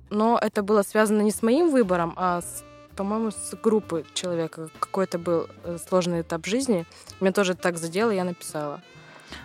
Но 0.09 0.39
это 0.41 0.63
было 0.63 0.83
связано 0.83 1.21
не 1.21 1.31
с 1.31 1.41
моим 1.41 1.69
выбором, 1.69 2.13
а 2.15 2.41
с 2.41 2.63
по-моему, 2.97 3.31
с 3.31 3.55
группы 3.63 4.03
человека. 4.13 4.69
Какой-то 4.79 5.19
был 5.19 5.47
э, 5.63 5.77
сложный 5.87 6.21
этап 6.21 6.45
жизни. 6.45 6.85
Меня 7.21 7.31
тоже 7.31 7.53
так 7.53 7.77
задело, 7.77 8.09
я 8.09 8.23
написала. 8.23 8.81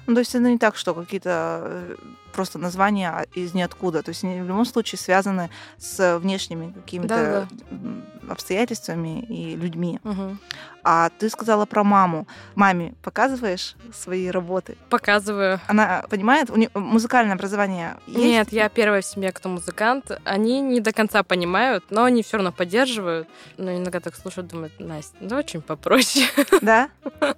Ну, 0.07 0.15
то 0.15 0.21
есть 0.21 0.35
это 0.35 0.45
не 0.51 0.59
так, 0.59 0.77
что 0.77 0.95
какие-то 0.95 1.61
э, 1.65 1.97
просто 2.33 2.59
названия 2.59 3.27
из 3.35 3.55
ниоткуда. 3.55 4.03
То 4.03 4.11
есть 4.11 4.25
они 4.25 4.41
в 4.41 4.47
любом 4.47 4.65
случае 4.65 4.99
связаны 4.99 5.51
с 5.79 6.19
внешними 6.19 6.73
какими-то 6.73 7.49
м, 7.71 8.05
обстоятельствами 8.29 9.21
и 9.23 9.55
людьми. 9.57 10.01
Мгм. 10.03 10.39
А 10.85 11.11
ты 11.11 11.29
сказала 11.29 11.67
про 11.67 11.85
маму. 11.85 12.27
Маме 12.55 12.95
показываешь 13.03 13.77
свои 13.95 14.29
работы? 14.29 14.77
Показываю. 14.89 15.61
Она 15.69 16.05
понимает? 16.11 16.51
У 16.51 16.57
нее 16.57 16.71
музыкальное 16.75 17.35
образование 17.35 17.97
есть? 18.07 18.19
Нет, 18.19 18.53
я 18.53 18.69
первая 18.69 19.03
в 19.03 19.07
семье, 19.07 19.31
кто 19.33 19.49
музыкант. 19.49 20.11
Они 20.25 20.61
не 20.61 20.81
до 20.81 20.93
конца 20.93 21.23
понимают, 21.23 21.85
но 21.91 22.05
они 22.05 22.23
все 22.23 22.39
равно 22.39 22.53
поддерживают. 22.53 23.29
Но 23.59 23.77
иногда 23.77 24.01
так 24.01 24.17
слушают, 24.17 24.49
думают, 24.49 24.73
Настя, 24.81 25.17
ну 25.21 25.37
очень 25.37 25.61
попроще. 25.61 26.27
Да? 26.61 26.89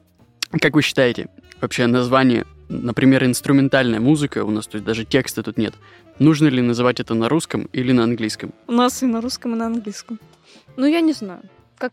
Как 0.61 0.75
вы 0.75 0.83
считаете, 0.83 1.29
вообще 1.65 1.87
название, 1.87 2.45
например, 2.69 3.25
инструментальная 3.25 3.99
музыка, 4.01 4.45
у 4.45 4.51
нас 4.51 4.67
тут 4.67 4.85
даже 4.85 5.05
текста 5.05 5.43
тут 5.43 5.57
нет, 5.59 5.75
нужно 6.19 6.49
ли 6.49 6.61
называть 6.63 7.01
это 7.01 7.15
на 7.15 7.29
русском 7.29 7.69
или 7.73 7.93
на 7.93 8.05
английском? 8.05 8.53
У 8.67 8.73
нас 8.73 9.03
и 9.03 9.07
на 9.07 9.21
русском, 9.21 9.55
и 9.55 9.57
на 9.57 9.67
английском. 9.67 10.21
Ну, 10.77 10.87
я 10.87 11.01
не 11.01 11.13
знаю. 11.13 11.41
Как 11.79 11.93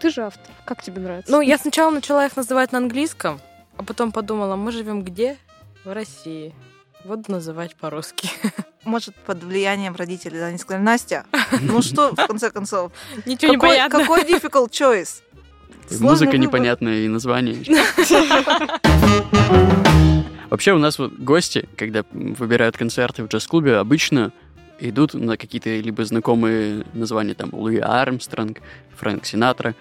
ты 0.00 0.10
же 0.10 0.22
автор. 0.22 0.54
Как 0.64 0.82
тебе 0.82 1.00
нравится? 1.02 1.30
Ну, 1.32 1.40
я 1.40 1.58
сначала 1.58 1.90
начала 1.90 2.26
их 2.26 2.36
называть 2.36 2.72
на 2.72 2.78
английском, 2.78 3.40
а 3.76 3.82
потом 3.82 4.12
подумала, 4.12 4.54
мы 4.56 4.70
живем 4.72 5.02
где? 5.02 5.36
В 5.84 5.92
России. 5.92 6.54
Вот 7.04 7.28
называть 7.28 7.74
по-русски. 7.76 8.30
Может, 8.84 9.14
под 9.16 9.42
влиянием 9.42 9.96
родителей. 9.96 10.38
да, 10.38 10.46
Они 10.46 10.58
сказали, 10.58 10.82
Настя, 10.82 11.24
ну 11.60 11.82
что, 11.82 12.12
в 12.14 12.26
конце 12.26 12.50
концов, 12.50 12.92
Ничего 13.26 13.52
не 13.52 13.58
какой, 13.58 13.70
понятно. 13.70 13.98
какой 14.00 14.22
difficult 14.22 14.70
choice? 14.70 15.22
Сложный 15.88 16.08
музыка 16.08 16.30
выбор. 16.32 16.46
непонятная, 16.46 17.00
и 17.00 17.08
название. 17.08 17.56
Вообще 20.50 20.72
у 20.72 20.78
нас 20.78 20.98
вот 20.98 21.12
гости, 21.12 21.68
когда 21.76 22.04
выбирают 22.12 22.76
концерты 22.76 23.22
в 23.22 23.28
джаз-клубе, 23.28 23.76
обычно 23.76 24.32
идут 24.80 25.14
на 25.14 25.36
какие-то 25.36 25.70
либо 25.70 26.04
знакомые 26.04 26.84
названия, 26.94 27.34
там, 27.34 27.50
Луи 27.52 27.78
Армстронг, 27.78 28.58
Фрэнк 28.96 29.26
Синатра, 29.26 29.74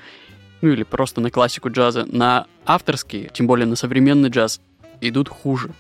ну 0.62 0.70
или 0.70 0.84
просто 0.84 1.22
на 1.22 1.32
классику 1.32 1.70
джаза. 1.70 2.06
На 2.06 2.48
авторские, 2.66 3.30
тем 3.34 3.48
более 3.48 3.66
на 3.66 3.76
современный 3.76 4.30
джаз, 4.30 4.60
идут 5.02 5.30
хуже. 5.30 5.72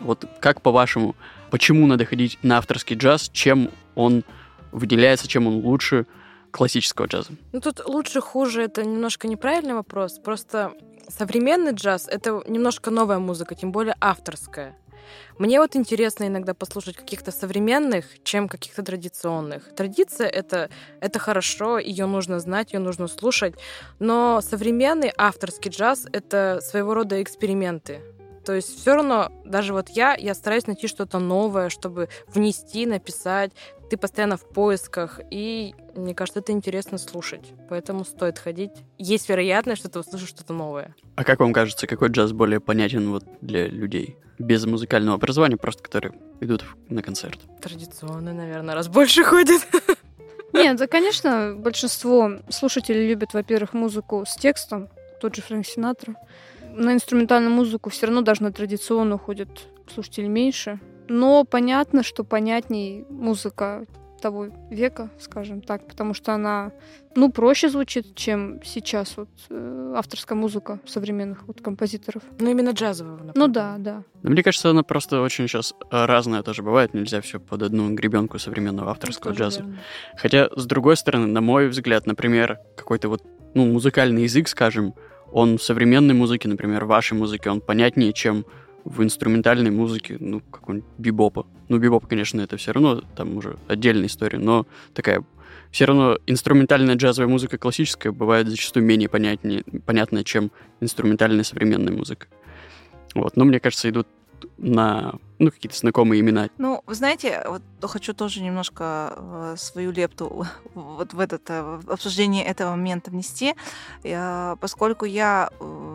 Вот 0.00 0.24
как 0.40 0.62
по-вашему, 0.62 1.16
почему 1.50 1.86
надо 1.86 2.04
ходить 2.04 2.38
на 2.42 2.58
авторский 2.58 2.96
джаз, 2.96 3.30
чем 3.32 3.70
он 3.94 4.24
выделяется, 4.72 5.26
чем 5.26 5.46
он 5.46 5.54
лучше 5.54 6.06
классического 6.56 7.06
джаза? 7.06 7.30
Ну 7.52 7.60
тут 7.60 7.86
лучше, 7.86 8.20
хуже, 8.20 8.62
это 8.62 8.84
немножко 8.84 9.28
неправильный 9.28 9.74
вопрос. 9.74 10.18
Просто 10.18 10.72
современный 11.08 11.72
джаз— 11.72 12.08
это 12.10 12.42
немножко 12.48 12.90
новая 12.90 13.18
музыка, 13.18 13.54
тем 13.54 13.72
более 13.72 13.94
авторская. 14.00 14.74
Мне 15.38 15.60
вот 15.60 15.76
интересно 15.76 16.26
иногда 16.26 16.54
послушать 16.54 16.96
каких-то 16.96 17.30
современных, 17.30 18.06
чем 18.24 18.48
каких-то 18.48 18.82
традиционных. 18.82 19.74
Традиция 19.74 20.28
это, 20.28 20.70
это 21.00 21.18
хорошо, 21.18 21.78
ее 21.78 22.06
нужно 22.06 22.40
знать, 22.40 22.72
ее 22.72 22.80
нужно 22.80 23.06
слушать. 23.06 23.54
Но 23.98 24.40
современный 24.40 25.12
авторский 25.16 25.70
джаз 25.70 26.06
это 26.12 26.60
своего 26.62 26.94
рода 26.94 27.22
эксперименты. 27.22 28.00
То 28.46 28.54
есть 28.54 28.80
все 28.80 28.94
равно, 28.94 29.32
даже 29.44 29.72
вот 29.72 29.88
я, 29.88 30.14
я 30.14 30.32
стараюсь 30.32 30.68
найти 30.68 30.86
что-то 30.86 31.18
новое, 31.18 31.68
чтобы 31.68 32.08
внести, 32.28 32.86
написать. 32.86 33.50
Ты 33.90 33.96
постоянно 33.96 34.36
в 34.36 34.48
поисках, 34.48 35.20
и 35.30 35.74
мне 35.94 36.14
кажется, 36.14 36.40
это 36.40 36.52
интересно 36.52 36.98
слушать. 36.98 37.52
Поэтому 37.68 38.04
стоит 38.04 38.38
ходить. 38.38 38.72
Есть 38.98 39.28
вероятность, 39.28 39.80
что 39.80 39.88
ты 39.88 40.00
услышишь 40.00 40.28
что-то 40.28 40.52
новое. 40.52 40.94
А 41.14 41.24
как 41.24 41.38
вам 41.40 41.52
кажется, 41.52 41.86
какой 41.86 42.08
джаз 42.08 42.32
более 42.32 42.60
понятен 42.60 43.10
вот 43.10 43.24
для 43.40 43.68
людей? 43.68 44.16
Без 44.38 44.66
музыкального 44.66 45.16
образования, 45.16 45.56
просто 45.56 45.82
которые 45.82 46.12
идут 46.40 46.64
на 46.88 47.02
концерт. 47.02 47.40
Традиционный, 47.62 48.32
наверное, 48.32 48.74
раз 48.74 48.88
больше 48.88 49.24
ходит. 49.24 49.62
Нет, 50.52 50.76
да, 50.76 50.86
конечно, 50.86 51.54
большинство 51.56 52.32
слушателей 52.48 53.08
любят, 53.08 53.34
во-первых, 53.34 53.72
музыку 53.72 54.24
с 54.26 54.36
текстом, 54.36 54.88
тот 55.20 55.36
же 55.36 55.42
Фрэнк 55.42 55.66
Синатра. 55.66 56.16
На 56.74 56.92
инструментальную 56.92 57.54
музыку 57.54 57.90
все 57.90 58.06
равно 58.06 58.20
даже 58.20 58.42
на 58.42 58.52
традиционную 58.52 59.18
ходят 59.18 59.48
слушатели 59.92 60.26
меньше. 60.26 60.80
Но 61.08 61.44
понятно, 61.44 62.02
что 62.02 62.24
понятней 62.24 63.04
музыка 63.08 63.86
того 64.20 64.48
века, 64.70 65.10
скажем 65.20 65.60
так, 65.60 65.86
потому 65.86 66.14
что 66.14 66.32
она, 66.32 66.72
ну, 67.14 67.30
проще 67.30 67.68
звучит, 67.68 68.14
чем 68.14 68.60
сейчас 68.64 69.16
вот 69.16 69.28
э, 69.50 69.92
авторская 69.96 70.36
музыка 70.36 70.80
современных 70.86 71.46
вот 71.46 71.60
композиторов. 71.60 72.22
Ну, 72.38 72.50
именно 72.50 72.70
джазового, 72.70 73.22
например. 73.22 73.34
Ну 73.36 73.48
да, 73.48 73.76
да. 73.78 74.02
Но 74.22 74.30
мне 74.30 74.42
кажется, 74.42 74.70
она 74.70 74.82
просто 74.82 75.20
очень 75.20 75.48
сейчас 75.48 75.74
разная 75.90 76.42
тоже 76.42 76.62
бывает. 76.62 76.94
Нельзя 76.94 77.20
все 77.20 77.38
под 77.38 77.62
одну 77.62 77.94
гребенку 77.94 78.38
современного 78.38 78.90
авторского 78.90 79.32
Тоже 79.32 79.44
джаза. 79.44 79.60
верно. 79.60 79.78
Хотя, 80.16 80.48
с 80.56 80.66
другой 80.66 80.96
стороны, 80.96 81.26
на 81.26 81.40
мой 81.40 81.68
взгляд, 81.68 82.06
например, 82.06 82.58
какой-то 82.76 83.08
вот, 83.08 83.22
ну, 83.54 83.66
музыкальный 83.66 84.22
язык, 84.22 84.48
скажем, 84.48 84.94
он 85.30 85.58
в 85.58 85.62
современной 85.62 86.14
музыке, 86.14 86.48
например, 86.48 86.84
в 86.84 86.88
вашей 86.88 87.14
музыке, 87.14 87.50
он 87.50 87.60
понятнее, 87.60 88.12
чем 88.12 88.46
в 88.86 89.02
инструментальной 89.02 89.70
музыке, 89.70 90.16
ну, 90.20 90.40
какого-нибудь 90.40 90.88
бибопа. 90.96 91.46
Ну, 91.68 91.78
бибоп, 91.78 92.06
конечно, 92.06 92.40
это 92.40 92.56
все 92.56 92.72
равно, 92.72 93.02
там 93.16 93.36
уже 93.36 93.58
отдельная 93.66 94.06
история, 94.06 94.38
но 94.38 94.66
такая 94.94 95.24
все 95.70 95.86
равно 95.86 96.18
инструментальная 96.26 96.94
джазовая 96.94 97.28
музыка 97.28 97.58
классическая 97.58 98.12
бывает 98.12 98.48
зачастую 98.48 98.86
менее 98.86 99.08
понятнее, 99.08 99.64
понятная, 99.84 100.22
чем 100.22 100.52
инструментальная 100.80 101.44
современная 101.44 101.92
музыка. 101.92 102.28
Вот. 103.14 103.36
Но 103.36 103.44
мне 103.44 103.60
кажется, 103.60 103.90
идут 103.90 104.06
на 104.58 105.14
ну, 105.38 105.50
какие-то 105.50 105.76
знакомые 105.76 106.20
имена. 106.20 106.48
Ну, 106.58 106.82
вы 106.86 106.94
знаете, 106.94 107.44
вот 107.46 107.62
хочу 107.82 108.14
тоже 108.14 108.42
немножко 108.42 109.12
э, 109.16 109.54
свою 109.58 109.90
лепту 109.90 110.46
вот 110.74 111.12
в 111.12 111.20
этот 111.20 111.42
э, 111.48 111.80
обсуждение 111.88 112.44
этого 112.44 112.70
момента 112.70 113.10
внести, 113.10 113.54
поскольку 114.60 115.04
я 115.04 115.50
э, 115.60 115.85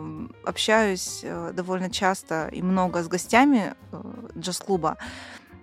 общаюсь 0.44 1.20
э, 1.22 1.52
довольно 1.54 1.90
часто 1.90 2.48
и 2.48 2.62
много 2.62 3.02
с 3.02 3.08
гостями 3.08 3.74
э, 3.92 4.02
джаз-клуба. 4.38 4.96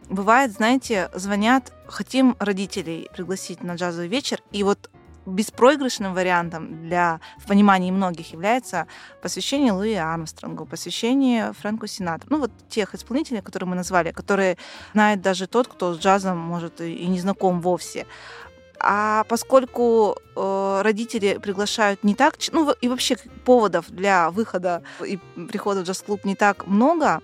Бывает, 0.10 0.52
знаете, 0.52 1.10
звонят, 1.14 1.72
хотим 1.88 2.36
родителей 2.40 3.08
пригласить 3.14 3.62
на 3.64 3.76
джазовый 3.76 4.08
вечер, 4.08 4.42
и 4.52 4.64
вот 4.64 4.90
беспроигрышным 5.30 6.14
вариантом 6.14 6.82
для 6.84 7.20
в 7.38 7.48
понимании 7.48 7.92
многих 7.92 8.34
является 8.34 8.88
посвящение 9.22 9.72
Луи 9.72 9.94
Армстронгу, 9.94 10.66
посвящение 10.66 11.54
Фрэнку 11.54 11.88
Синатру. 11.88 12.28
Ну, 12.30 12.40
вот 12.40 12.52
тех 12.70 12.96
исполнителей, 12.96 13.42
которые 13.42 13.70
мы 13.70 13.76
назвали, 13.76 14.12
которые 14.12 14.58
знает 14.94 15.22
даже 15.22 15.48
тот, 15.48 15.68
кто 15.68 15.94
с 15.94 16.00
джазом, 16.00 16.38
может, 16.38 16.82
и 16.82 16.94
и 16.94 17.08
не 17.08 17.20
знаком 17.20 17.62
вовсе. 17.62 18.06
А 18.80 19.26
поскольку 19.26 20.16
э, 20.36 20.82
родители 20.84 21.40
приглашают 21.42 22.04
не 22.04 22.16
так, 22.16 22.36
ну 22.52 22.72
и 22.72 22.88
вообще 22.88 23.18
поводов 23.44 23.90
для 23.90 24.32
выхода 24.32 24.84
и 25.06 25.20
прихода 25.52 25.82
в 25.82 25.84
джаз-клуб 25.84 26.24
не 26.24 26.36
так 26.36 26.66
много, 26.68 27.22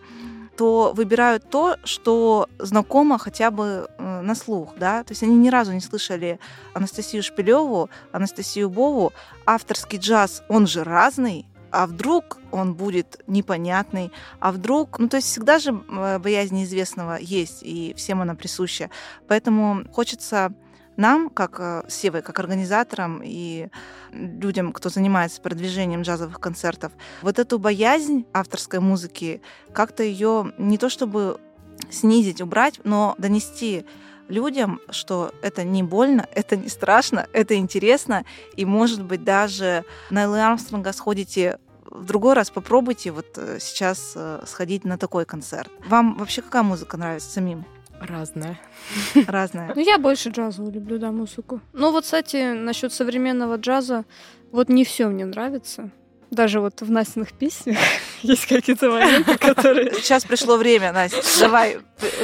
то 0.57 0.93
выбирают 0.95 1.49
то, 1.49 1.77
что 1.83 2.47
знакомо 2.59 3.17
хотя 3.17 3.51
бы 3.51 3.87
э, 3.97 4.21
на 4.21 4.35
слух, 4.35 4.73
да, 4.77 5.03
то 5.03 5.11
есть 5.11 5.23
они 5.23 5.35
ни 5.35 5.49
разу 5.49 5.73
не 5.73 5.81
слышали 5.81 6.39
Анастасию 6.73 7.23
Шпилеву, 7.23 7.89
Анастасию 8.11 8.69
Бову, 8.69 9.13
авторский 9.45 9.99
джаз, 9.99 10.43
он 10.49 10.67
же 10.67 10.83
разный, 10.83 11.45
а 11.71 11.87
вдруг 11.87 12.37
он 12.51 12.73
будет 12.73 13.21
непонятный, 13.27 14.11
а 14.39 14.51
вдруг, 14.51 14.97
ну 14.99 15.09
то 15.09 15.17
есть 15.17 15.27
всегда 15.27 15.59
же 15.59 15.71
э, 15.71 16.19
боязнь 16.19 16.55
неизвестного 16.55 17.17
есть, 17.19 17.61
и 17.61 17.93
всем 17.97 18.21
она 18.21 18.35
присуща, 18.35 18.89
поэтому 19.27 19.83
хочется 19.91 20.53
нам, 20.97 21.29
как 21.29 21.57
э, 21.59 21.83
Севой, 21.87 22.21
как 22.21 22.39
организаторам 22.39 23.21
и 23.23 23.67
людям, 24.11 24.71
кто 24.71 24.89
занимается 24.89 25.41
продвижением 25.41 26.03
джазовых 26.03 26.39
концертов, 26.39 26.91
вот 27.21 27.39
эту 27.39 27.59
боязнь 27.59 28.25
авторской 28.33 28.79
музыки, 28.79 29.41
как-то 29.73 30.03
ее 30.03 30.53
не 30.57 30.77
то 30.77 30.89
чтобы 30.89 31.39
снизить, 31.89 32.41
убрать, 32.41 32.79
но 32.83 33.15
донести 33.17 33.85
людям, 34.27 34.79
что 34.89 35.33
это 35.41 35.63
не 35.63 35.83
больно, 35.83 36.27
это 36.33 36.55
не 36.55 36.69
страшно, 36.69 37.27
это 37.33 37.55
интересно, 37.55 38.25
и, 38.55 38.65
может 38.65 39.03
быть, 39.03 39.23
даже 39.23 39.85
на 40.09 40.29
Луи 40.29 40.39
Армстронга 40.39 40.93
сходите 40.93 41.59
в 41.85 42.05
другой 42.05 42.33
раз 42.33 42.49
попробуйте 42.49 43.11
вот 43.11 43.37
э, 43.37 43.57
сейчас 43.61 44.13
э, 44.15 44.43
сходить 44.45 44.83
на 44.83 44.97
такой 44.97 45.25
концерт. 45.25 45.71
Вам 45.87 46.17
вообще 46.17 46.41
какая 46.41 46.63
музыка 46.63 46.97
нравится 46.97 47.29
самим? 47.29 47.65
Разное. 47.99 48.59
Разная. 49.27 49.73
Ну, 49.75 49.81
я 49.81 49.97
больше 49.97 50.29
джазовую 50.29 50.73
люблю, 50.73 50.99
да, 50.99 51.11
музыку. 51.11 51.61
Ну, 51.73 51.91
вот, 51.91 52.03
кстати, 52.03 52.53
насчет 52.53 52.93
современного 52.93 53.55
джаза, 53.55 54.05
вот 54.51 54.69
не 54.69 54.83
все 54.83 55.07
мне 55.07 55.25
нравится. 55.25 55.89
Даже 56.31 56.59
вот 56.59 56.81
в 56.81 56.91
Настиных 56.91 57.33
песнях 57.33 57.77
есть 58.21 58.47
какие-то 58.47 58.89
моменты, 58.89 59.37
которые... 59.39 59.93
Сейчас 59.93 60.25
пришло 60.25 60.57
время, 60.57 60.91
Настя. 60.91 61.21
Давай 61.39 61.77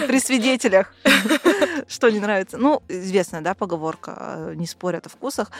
при- 0.07 0.19
свидетелях. 0.19 0.93
Что 1.88 2.10
не 2.10 2.19
нравится? 2.19 2.57
Ну, 2.57 2.81
известная, 2.88 3.41
да, 3.41 3.53
поговорка, 3.53 4.15
э, 4.17 4.53
не 4.55 4.67
спорят 4.67 5.05
о 5.05 5.10
вкусах. 5.10 5.51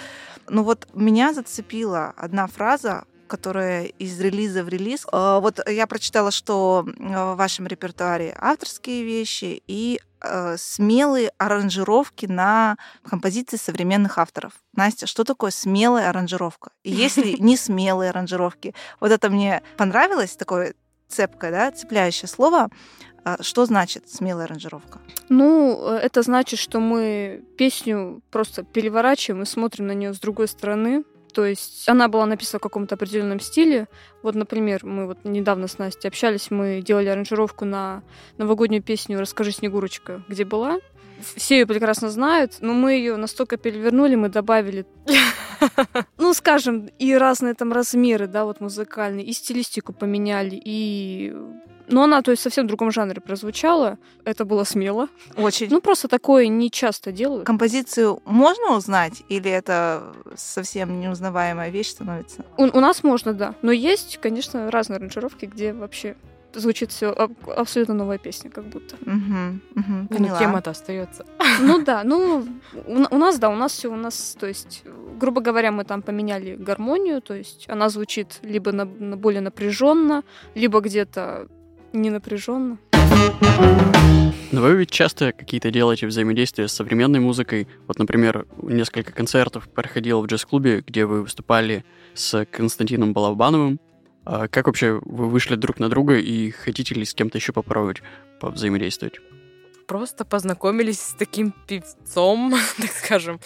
Но 0.50 0.64
вот 0.64 0.88
меня 0.94 1.34
зацепила 1.34 2.14
одна 2.18 2.48
фраза, 2.48 3.06
которая 3.32 3.86
из 3.86 4.20
релиза 4.20 4.62
в 4.62 4.68
релиз. 4.68 5.08
Э, 5.12 5.40
Вот 5.42 5.60
я 5.70 5.88
прочитала, 5.88 6.32
что 6.32 6.86
в 6.86 7.36
вашем 7.36 7.66
репертуаре 7.66 8.36
авторские 8.38 9.06
вещи 9.06 9.64
и 9.68 10.02
э, 10.22 10.58
смелые 10.58 11.32
аранжировки 11.38 12.26
на 12.26 12.76
композиции 13.10 13.56
современных 13.56 14.18
авторов. 14.18 14.52
Настя, 14.76 15.08
что 15.08 15.24
такое 15.24 15.52
смелая 15.52 16.10
аранжировка? 16.10 16.72
И 16.84 16.92
если 16.92 17.38
не 17.40 17.56
смелые 17.56 18.10
аранжировки? 18.10 18.74
Вот 19.00 19.12
это 19.12 19.30
мне 19.30 19.62
понравилось, 19.78 20.36
такое 20.36 20.74
цепкое, 21.08 21.52
да, 21.52 21.72
цепляющее 21.72 22.28
слово. 22.28 22.70
А 23.24 23.42
Что 23.44 23.66
значит 23.66 24.10
смелая 24.10 24.46
аранжировка? 24.46 25.00
Ну, 25.30 25.78
э, 25.80 26.00
это 26.00 26.22
значит, 26.22 26.60
что 26.60 26.80
мы 26.80 27.44
песню 27.58 28.22
просто 28.30 28.64
переворачиваем 28.64 29.44
и 29.44 29.46
смотрим 29.46 29.88
на 29.88 29.94
нее 29.94 30.14
с 30.14 30.20
другой 30.20 30.48
стороны. 30.48 31.04
То 31.34 31.46
есть 31.46 31.88
она 31.88 32.08
была 32.08 32.26
написана 32.26 32.60
в 32.60 32.64
каком-то 32.64 32.96
определенном 32.96 33.40
стиле. 33.40 33.88
Вот, 34.24 34.36
например, 34.36 34.86
мы 34.86 35.08
вот 35.08 35.20
недавно 35.24 35.68
с 35.68 35.78
Настей 35.78 36.10
общались, 36.10 36.52
мы 36.52 36.82
делали 36.82 37.08
аранжировку 37.08 37.66
на 37.66 38.04
новогоднюю 38.38 38.84
песню 38.84 39.20
«Расскажи, 39.20 39.52
Снегурочка, 39.52 40.24
где 40.28 40.46
была?». 40.46 40.80
Все 41.36 41.60
ее 41.60 41.68
прекрасно 41.68 42.10
знают, 42.10 42.58
но 42.62 42.74
мы 42.74 42.94
ее 42.94 43.16
настолько 43.16 43.58
перевернули, 43.58 44.16
мы 44.16 44.30
добавили, 44.30 44.86
ну, 46.18 46.34
скажем, 46.34 46.90
и 46.98 47.14
разные 47.14 47.54
там 47.54 47.72
размеры, 47.72 48.28
да, 48.28 48.46
вот 48.46 48.60
музыкальные, 48.60 49.26
и 49.26 49.34
стилистику 49.34 49.94
поменяли, 49.94 50.60
и 50.64 51.32
Но 51.92 52.04
она, 52.04 52.22
то 52.22 52.32
есть, 52.32 52.42
совсем 52.44 52.66
в 52.66 52.68
другом 52.68 52.92
жанре 52.92 53.22
прозвучала. 53.22 53.98
Это 54.26 54.46
было 54.46 54.64
смело. 54.64 55.10
Очень. 55.36 55.68
Ну, 55.70 55.82
просто 55.82 56.08
такое 56.08 56.48
не 56.48 56.72
часто 56.72 57.12
делают. 57.12 57.46
Композицию 57.46 58.22
можно 58.26 58.76
узнать, 58.76 59.24
или 59.30 59.52
это 59.52 60.14
совсем 60.36 61.00
неузнаваемая 61.00 61.70
вещь 61.70 61.90
становится? 61.90 62.46
У, 62.58 62.64
у 62.64 62.80
нас 62.80 63.04
можно, 63.04 63.34
да. 63.34 63.56
Но 63.62 63.72
есть, 63.72 64.18
конечно, 64.22 64.72
разные 64.72 64.98
аранжировки, 64.98 65.46
где 65.46 65.74
вообще 65.74 66.16
звучит 66.54 66.92
все 66.92 67.12
абсолютно 67.56 67.94
новая 67.94 68.18
песня, 68.18 68.50
как 68.50 68.66
будто. 68.66 68.96
Угу, 68.96 69.80
угу, 69.80 70.08
Ну, 70.10 70.38
тема-то 70.38 70.72
остается. 70.72 71.26
Ну 71.62 71.84
да, 71.84 72.04
ну 72.04 72.46
у, 72.86 72.94
у 72.94 73.18
нас, 73.18 73.40
да, 73.40 73.50
у 73.50 73.56
нас 73.56 73.72
все, 73.72 73.92
у 73.92 73.96
нас, 73.96 74.36
то 74.40 74.48
есть, 74.48 74.84
грубо 75.20 75.42
говоря, 75.42 75.72
мы 75.72 75.84
там 75.84 76.02
поменяли 76.02 76.56
гармонию, 76.56 77.22
то 77.22 77.34
есть 77.34 77.68
она 77.70 77.90
звучит 77.90 78.40
либо 78.42 78.72
на, 78.72 78.86
на 78.86 79.18
более 79.18 79.42
напряженно, 79.42 80.24
либо 80.56 80.80
где-то 80.82 81.48
не 81.94 82.10
напряженно. 82.10 82.78
Но 84.52 84.62
вы 84.62 84.76
ведь 84.76 84.92
часто 84.92 85.32
какие-то 85.32 85.72
делаете 85.72 86.08
взаимодействия 86.08 86.68
с 86.68 86.74
современной 86.74 87.20
музыкой. 87.20 87.68
Вот, 87.88 88.00
например, 88.00 88.46
несколько 88.62 89.14
концертов 89.14 89.70
проходило 89.70 90.22
в 90.22 90.26
джаз-клубе, 90.26 90.84
где 90.86 91.06
вы 91.06 91.22
выступали 91.22 91.86
с 92.14 92.46
Константином 92.46 93.14
Балабановым. 93.14 93.80
А 94.26 94.48
как 94.48 94.68
вообще 94.68 95.00
вы 95.04 95.30
вышли 95.30 95.56
друг 95.56 95.80
на 95.80 95.90
друга 95.90 96.18
и 96.18 96.52
хотите 96.52 96.96
ли 96.96 97.06
с 97.06 97.14
кем-то 97.14 97.38
еще 97.38 97.54
попробовать 97.54 98.02
взаимодействовать? 98.42 99.20
Просто 99.92 100.24
познакомились 100.24 101.02
с 101.02 101.14
таким 101.14 101.54
певцом, 101.68 102.54
так 102.78 102.92
скажем. 102.92 103.42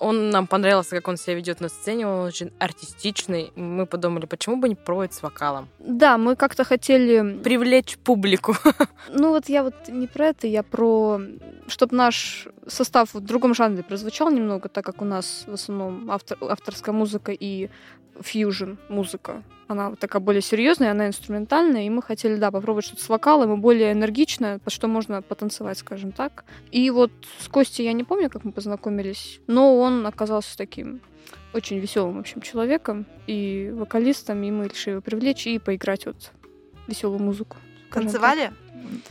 Он 0.00 0.30
нам 0.30 0.48
понравился, 0.48 0.96
как 0.96 1.06
он 1.06 1.16
себя 1.16 1.36
ведет 1.36 1.60
на 1.60 1.68
сцене, 1.68 2.08
он 2.08 2.26
очень 2.26 2.50
артистичный. 2.58 3.52
Мы 3.54 3.86
подумали, 3.86 4.26
почему 4.26 4.56
бы 4.56 4.68
не 4.68 4.74
пробовать 4.74 5.14
с 5.14 5.22
вокалом? 5.22 5.68
Да, 5.78 6.18
мы 6.18 6.34
как-то 6.34 6.64
хотели... 6.64 7.38
Привлечь 7.44 7.96
публику. 7.98 8.56
Ну 9.08 9.28
вот 9.28 9.48
я 9.48 9.62
вот 9.62 9.74
не 9.86 10.08
про 10.08 10.26
это, 10.26 10.48
я 10.48 10.64
про... 10.64 11.20
Чтобы 11.68 11.94
наш 11.96 12.48
состав 12.66 13.14
в 13.14 13.20
другом 13.20 13.54
жанре 13.54 13.84
прозвучал 13.84 14.30
немного, 14.30 14.68
так 14.68 14.84
как 14.84 15.00
у 15.00 15.04
нас 15.04 15.44
в 15.46 15.52
основном 15.52 16.10
автор, 16.10 16.38
авторская 16.40 16.92
музыка 16.92 17.30
и 17.30 17.70
фьюжн 18.20 18.72
музыка. 18.88 19.44
Она 19.66 19.90
вот 19.90 19.98
такая 19.98 20.20
более 20.20 20.42
серьезная, 20.42 20.90
она 20.90 21.06
инструментальная, 21.06 21.86
и 21.86 21.90
мы 21.90 22.02
хотели, 22.02 22.36
да, 22.36 22.50
попробовать 22.50 22.84
что-то 22.84 23.02
с 23.02 23.08
вокалом 23.08 23.54
и 23.54 23.56
более 23.56 23.92
энергичное, 23.92 24.58
по 24.58 24.70
что 24.70 24.88
можно 24.88 25.22
потанцевать, 25.22 25.78
скажем 25.78 26.12
так. 26.12 26.44
И 26.70 26.90
вот 26.90 27.10
с 27.38 27.48
Костей 27.48 27.84
я 27.84 27.92
не 27.92 28.04
помню, 28.04 28.28
как 28.28 28.44
мы 28.44 28.52
познакомились, 28.52 29.40
но 29.46 29.78
он 29.78 30.06
оказался 30.06 30.56
таким 30.56 31.00
очень 31.54 31.78
веселым, 31.78 32.16
в 32.16 32.20
общем, 32.20 32.40
человеком 32.40 33.06
и 33.26 33.72
вокалистом, 33.74 34.42
и 34.42 34.50
мы 34.50 34.68
решили 34.68 34.94
его 34.94 35.02
привлечь 35.02 35.46
и 35.46 35.58
поиграть 35.58 36.04
вот 36.06 36.32
веселую 36.86 37.20
музыку. 37.20 37.56
Танцевали 37.90 38.52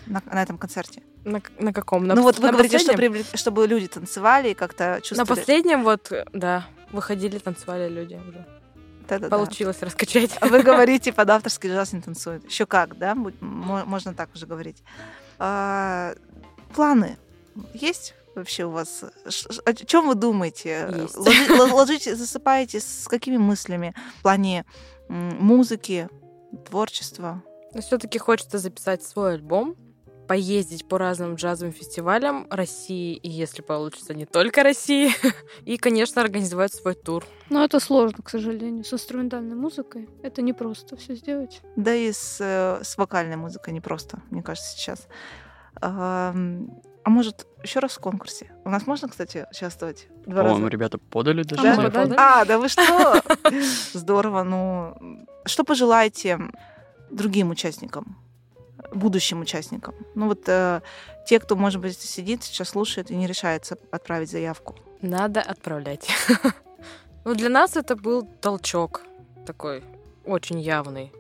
на, 0.06 0.22
на 0.26 0.44
этом 0.44 0.58
концерте? 0.58 1.02
На, 1.24 1.42
на 1.58 1.74
каком? 1.74 2.06
На 2.06 2.16
ну 2.16 2.22
вот 2.22 2.38
вы 2.38 2.48
на 2.48 2.52
говорите, 2.52 2.80
что 2.80 2.94
привлек... 2.94 3.26
чтобы 3.34 3.66
люди 3.66 3.88
танцевали 3.88 4.50
и 4.50 4.54
как-то 4.54 5.00
чувствовали... 5.02 5.30
На 5.30 5.36
последнем 5.36 5.84
вот, 5.84 6.12
да, 6.34 6.66
выходили, 6.92 7.38
танцевали 7.38 7.90
люди 7.90 8.20
уже. 8.28 8.46
Да-да-да. 9.08 9.36
Получилось 9.36 9.82
раскачать. 9.82 10.40
Вы 10.42 10.64
говорите, 10.64 11.14
под 11.14 11.30
авторский 11.30 11.70
джаз 11.70 11.94
не 11.94 12.02
танцует. 12.02 12.46
Еще 12.46 12.66
как, 12.66 12.98
да? 12.98 13.16
Можно 13.16 14.14
так 14.14 14.30
уже 14.34 14.46
говорить. 14.46 14.84
А, 15.40 16.14
планы 16.74 17.18
есть 17.74 18.16
вообще 18.36 18.66
у 18.66 18.72
вас? 18.72 19.04
О 19.66 19.74
чем 19.74 20.08
вы 20.08 20.16
думаете? 20.16 20.90
Есть. 20.96 21.18
Ложите, 21.72 22.16
засыпаете 22.16 22.80
с 22.80 23.08
какими 23.08 23.38
мыслями 23.38 23.94
в 24.20 24.24
плане 24.24 24.66
музыки, 25.10 26.10
творчества? 26.68 27.44
Но 27.74 27.82
все-таки 27.82 28.20
хочется 28.20 28.60
записать 28.60 29.04
свой 29.04 29.36
альбом, 29.36 29.76
поездить 30.28 30.88
по 30.88 30.98
разным 30.98 31.36
джазовым 31.36 31.74
фестивалям 31.74 32.48
России, 32.50 33.16
и 33.16 33.30
если 33.30 33.62
получится, 33.62 34.14
не 34.14 34.26
только 34.26 34.64
России, 34.64 35.12
и, 35.66 35.78
конечно, 35.78 36.22
организовать 36.22 36.74
свой 36.74 36.96
тур. 36.96 37.26
Но 37.50 37.64
это 37.64 37.80
сложно, 37.80 38.24
к 38.24 38.30
сожалению, 38.30 38.84
с 38.84 38.94
инструментальной 38.94 39.56
музыкой. 39.56 40.10
Это 40.22 40.42
не 40.42 40.54
просто 40.54 40.96
все 40.96 41.16
сделать. 41.16 41.62
Да 41.76 41.94
и 41.94 42.12
с, 42.12 42.38
э, 42.40 42.84
с 42.84 42.98
вокальной 42.98 43.36
музыкой 43.36 43.74
не 43.74 43.82
просто, 43.82 44.22
мне 44.30 44.42
кажется, 44.42 44.78
сейчас. 44.78 45.08
А, 45.82 46.34
а 47.04 47.10
может, 47.10 47.48
еще 47.64 47.80
раз 47.80 47.94
в 47.94 48.00
конкурсе? 48.00 48.52
У 48.64 48.70
нас 48.70 48.88
можно, 48.88 49.10
кстати, 49.10 49.46
участвовать? 49.52 50.08
Два 50.26 50.44
По-моему, 50.44 50.68
ребята 50.68 50.98
подали 50.98 51.44
даже. 51.44 51.64
Да? 51.64 51.76
Подали. 51.76 52.14
А, 52.18 52.46
да 52.46 52.58
вы 52.60 52.70
что? 52.70 53.22
Здорово. 53.94 54.44
Ну, 54.44 55.26
что 55.46 55.64
пожелаете 55.64 56.40
другим 57.12 57.50
участникам? 57.50 58.18
Будущим 58.92 59.42
участникам. 59.42 59.96
Ну 60.16 60.28
вот 60.28 60.48
э, 60.48 60.82
те, 61.28 61.40
кто, 61.40 61.56
может 61.56 61.82
быть, 61.82 62.00
сидит, 62.00 62.44
сейчас 62.44 62.70
слушает 62.70 63.12
и 63.12 63.16
не 63.16 63.28
решается 63.28 63.78
отправить 63.92 64.32
заявку. 64.32 64.76
Надо 65.02 65.42
отправлять. 65.42 66.08
Ну, 67.26 67.36
для 67.36 67.48
нас 67.48 67.78
это 67.78 67.96
был 67.96 68.28
толчок 68.42 69.02
такой 69.46 69.82
очень 70.26 70.60
явный. 70.60 71.14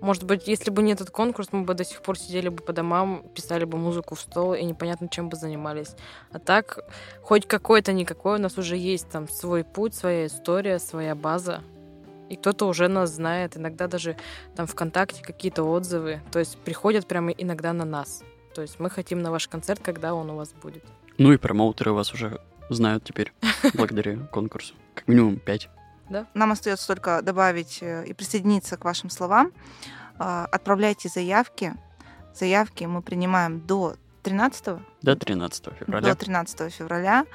Может 0.00 0.24
быть, 0.24 0.48
если 0.48 0.70
бы 0.70 0.82
не 0.82 0.92
этот 0.92 1.10
конкурс, 1.10 1.48
мы 1.52 1.64
бы 1.64 1.74
до 1.74 1.84
сих 1.84 2.00
пор 2.00 2.18
сидели 2.18 2.48
бы 2.48 2.62
по 2.62 2.72
домам, 2.72 3.22
писали 3.34 3.64
бы 3.64 3.76
музыку 3.76 4.14
в 4.14 4.20
стол 4.20 4.54
и 4.54 4.64
непонятно 4.64 5.08
чем 5.08 5.28
бы 5.28 5.36
занимались. 5.36 5.94
А 6.32 6.38
так, 6.38 6.78
хоть 7.22 7.46
какой-то 7.46 7.92
никакой, 7.92 8.36
у 8.36 8.40
нас 8.40 8.56
уже 8.56 8.76
есть 8.76 9.10
там 9.10 9.28
свой 9.28 9.62
путь, 9.62 9.94
своя 9.94 10.26
история, 10.26 10.78
своя 10.78 11.14
база 11.14 11.62
и 12.30 12.36
кто-то 12.36 12.66
уже 12.66 12.88
нас 12.88 13.10
знает, 13.10 13.56
иногда 13.56 13.88
даже 13.88 14.16
там 14.54 14.66
ВКонтакте 14.66 15.22
какие-то 15.22 15.64
отзывы, 15.64 16.22
то 16.30 16.38
есть 16.38 16.56
приходят 16.58 17.06
прямо 17.06 17.32
иногда 17.32 17.72
на 17.72 17.84
нас. 17.84 18.22
То 18.54 18.62
есть 18.62 18.78
мы 18.78 18.88
хотим 18.88 19.20
на 19.20 19.30
ваш 19.30 19.48
концерт, 19.48 19.80
когда 19.82 20.14
он 20.14 20.30
у 20.30 20.36
вас 20.36 20.52
будет. 20.62 20.84
Ну 21.18 21.32
и 21.32 21.36
промоутеры 21.36 21.92
вас 21.92 22.14
уже 22.14 22.40
знают 22.68 23.04
теперь 23.04 23.32
благодаря 23.74 24.16
конкурсу. 24.32 24.74
Как 24.94 25.08
минимум 25.08 25.36
пять. 25.36 25.68
Да. 26.08 26.26
Нам 26.34 26.52
остается 26.52 26.86
только 26.86 27.20
добавить 27.22 27.78
э, 27.82 28.04
и 28.06 28.12
присоединиться 28.12 28.76
к 28.76 28.84
вашим 28.84 29.10
словам. 29.10 29.52
А, 30.18 30.46
отправляйте 30.46 31.08
заявки. 31.08 31.74
Заявки 32.34 32.84
мы 32.84 33.02
принимаем 33.02 33.60
до 33.60 33.96
13 34.22 34.78
До 35.02 35.16
13 35.16 35.68
февраля. 35.78 36.08
До 36.08 36.14
13 36.14 36.72
февраля. 36.72 37.26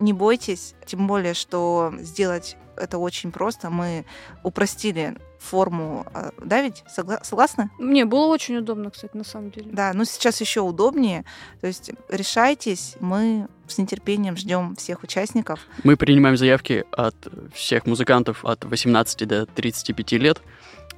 Не 0.00 0.12
бойтесь, 0.12 0.74
тем 0.86 1.06
более, 1.06 1.34
что 1.34 1.92
сделать 2.00 2.56
это 2.76 2.98
очень 2.98 3.30
просто. 3.30 3.70
Мы 3.70 4.04
упростили 4.42 5.16
форму, 5.38 6.06
а, 6.12 6.30
да, 6.42 6.62
ведь 6.62 6.82
Согла- 6.94 7.22
согласны? 7.24 7.70
Мне 7.78 8.04
было 8.04 8.26
очень 8.26 8.56
удобно, 8.56 8.90
кстати, 8.90 9.16
на 9.16 9.24
самом 9.24 9.50
деле. 9.50 9.70
Да, 9.72 9.92
но 9.94 10.04
сейчас 10.04 10.40
еще 10.40 10.60
удобнее. 10.60 11.24
То 11.60 11.66
есть 11.66 11.90
решайтесь, 12.08 12.96
мы 13.00 13.48
с 13.66 13.78
нетерпением 13.78 14.36
ждем 14.36 14.76
всех 14.76 15.02
участников. 15.02 15.60
Мы 15.84 15.96
принимаем 15.96 16.36
заявки 16.36 16.84
от 16.92 17.14
всех 17.54 17.86
музыкантов 17.86 18.44
от 18.44 18.64
18 18.64 19.26
до 19.28 19.46
35 19.46 20.12
лет. 20.18 20.40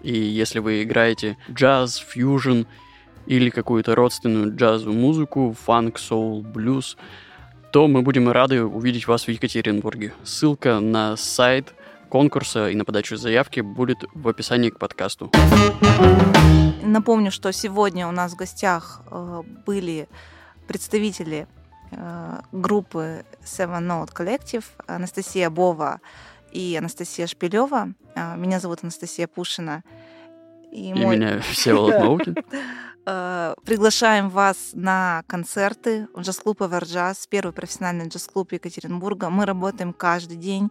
И 0.02 0.16
если 0.16 0.58
вы 0.58 0.82
играете 0.82 1.36
джаз, 1.50 1.96
фьюжн 1.96 2.62
или 3.26 3.50
какую-то 3.50 3.94
родственную 3.94 4.54
джазовую 4.56 4.98
музыку, 4.98 5.56
фанк, 5.64 5.98
соул, 5.98 6.42
блюз, 6.42 6.96
то 7.72 7.88
мы 7.88 8.02
будем 8.02 8.30
рады 8.30 8.62
увидеть 8.62 9.08
вас 9.08 9.26
в 9.26 9.28
Екатеринбурге. 9.28 10.12
Ссылка 10.24 10.78
на 10.78 11.16
сайт 11.16 11.74
конкурса 12.10 12.68
и 12.68 12.76
на 12.76 12.84
подачу 12.84 13.16
заявки 13.16 13.60
будет 13.60 14.04
в 14.12 14.28
описании 14.28 14.68
к 14.68 14.78
подкасту. 14.78 15.30
Напомню, 16.82 17.30
что 17.30 17.50
сегодня 17.52 18.06
у 18.06 18.10
нас 18.10 18.32
в 18.32 18.36
гостях 18.36 19.00
э, 19.10 19.42
были 19.64 20.06
представители 20.68 21.46
э, 21.90 22.40
группы 22.52 23.24
Seven 23.42 23.80
Note 23.80 24.12
Collective 24.12 24.64
Анастасия 24.86 25.48
Бова 25.48 26.00
и 26.52 26.76
Анастасия 26.78 27.26
Шпилева. 27.26 27.94
Э, 28.14 28.36
меня 28.36 28.60
зовут 28.60 28.80
Анастасия 28.82 29.26
Пушина. 29.26 29.82
И, 30.70 30.90
и 30.90 30.94
мой... 30.94 31.16
меня 31.16 31.40
Всеволод 31.40 31.98
Маукин. 32.00 32.36
Э, 33.04 33.54
приглашаем 33.64 34.28
вас 34.28 34.70
на 34.74 35.24
концерты 35.26 36.08
в 36.14 36.20
джаз-клуб 36.20 36.62
Эверджаз, 36.62 37.26
первый 37.26 37.52
профессиональный 37.52 38.08
джаз-клуб 38.08 38.52
Екатеринбурга. 38.52 39.28
Мы 39.28 39.44
работаем 39.44 39.92
каждый 39.92 40.36
день. 40.36 40.70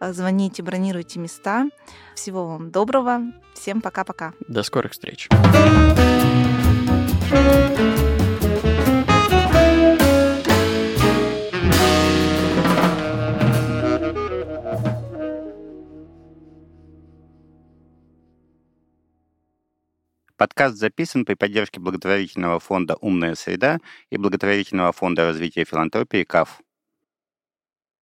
Э, 0.00 0.12
звоните, 0.12 0.62
бронируйте 0.62 1.18
места. 1.18 1.66
Всего 2.14 2.46
вам 2.46 2.70
доброго. 2.70 3.20
Всем 3.54 3.80
пока-пока. 3.80 4.34
До 4.48 4.62
скорых 4.62 4.92
встреч. 4.92 5.28
Подкаст 20.42 20.76
записан 20.76 21.24
при 21.24 21.34
поддержке 21.34 21.78
благотворительного 21.78 22.58
фонда 22.58 22.96
«Умная 22.96 23.36
среда» 23.36 23.78
и 24.10 24.16
благотворительного 24.16 24.90
фонда 24.90 25.26
развития 25.26 25.64
филантропии 25.64 26.24
«КАФ». 26.24 26.62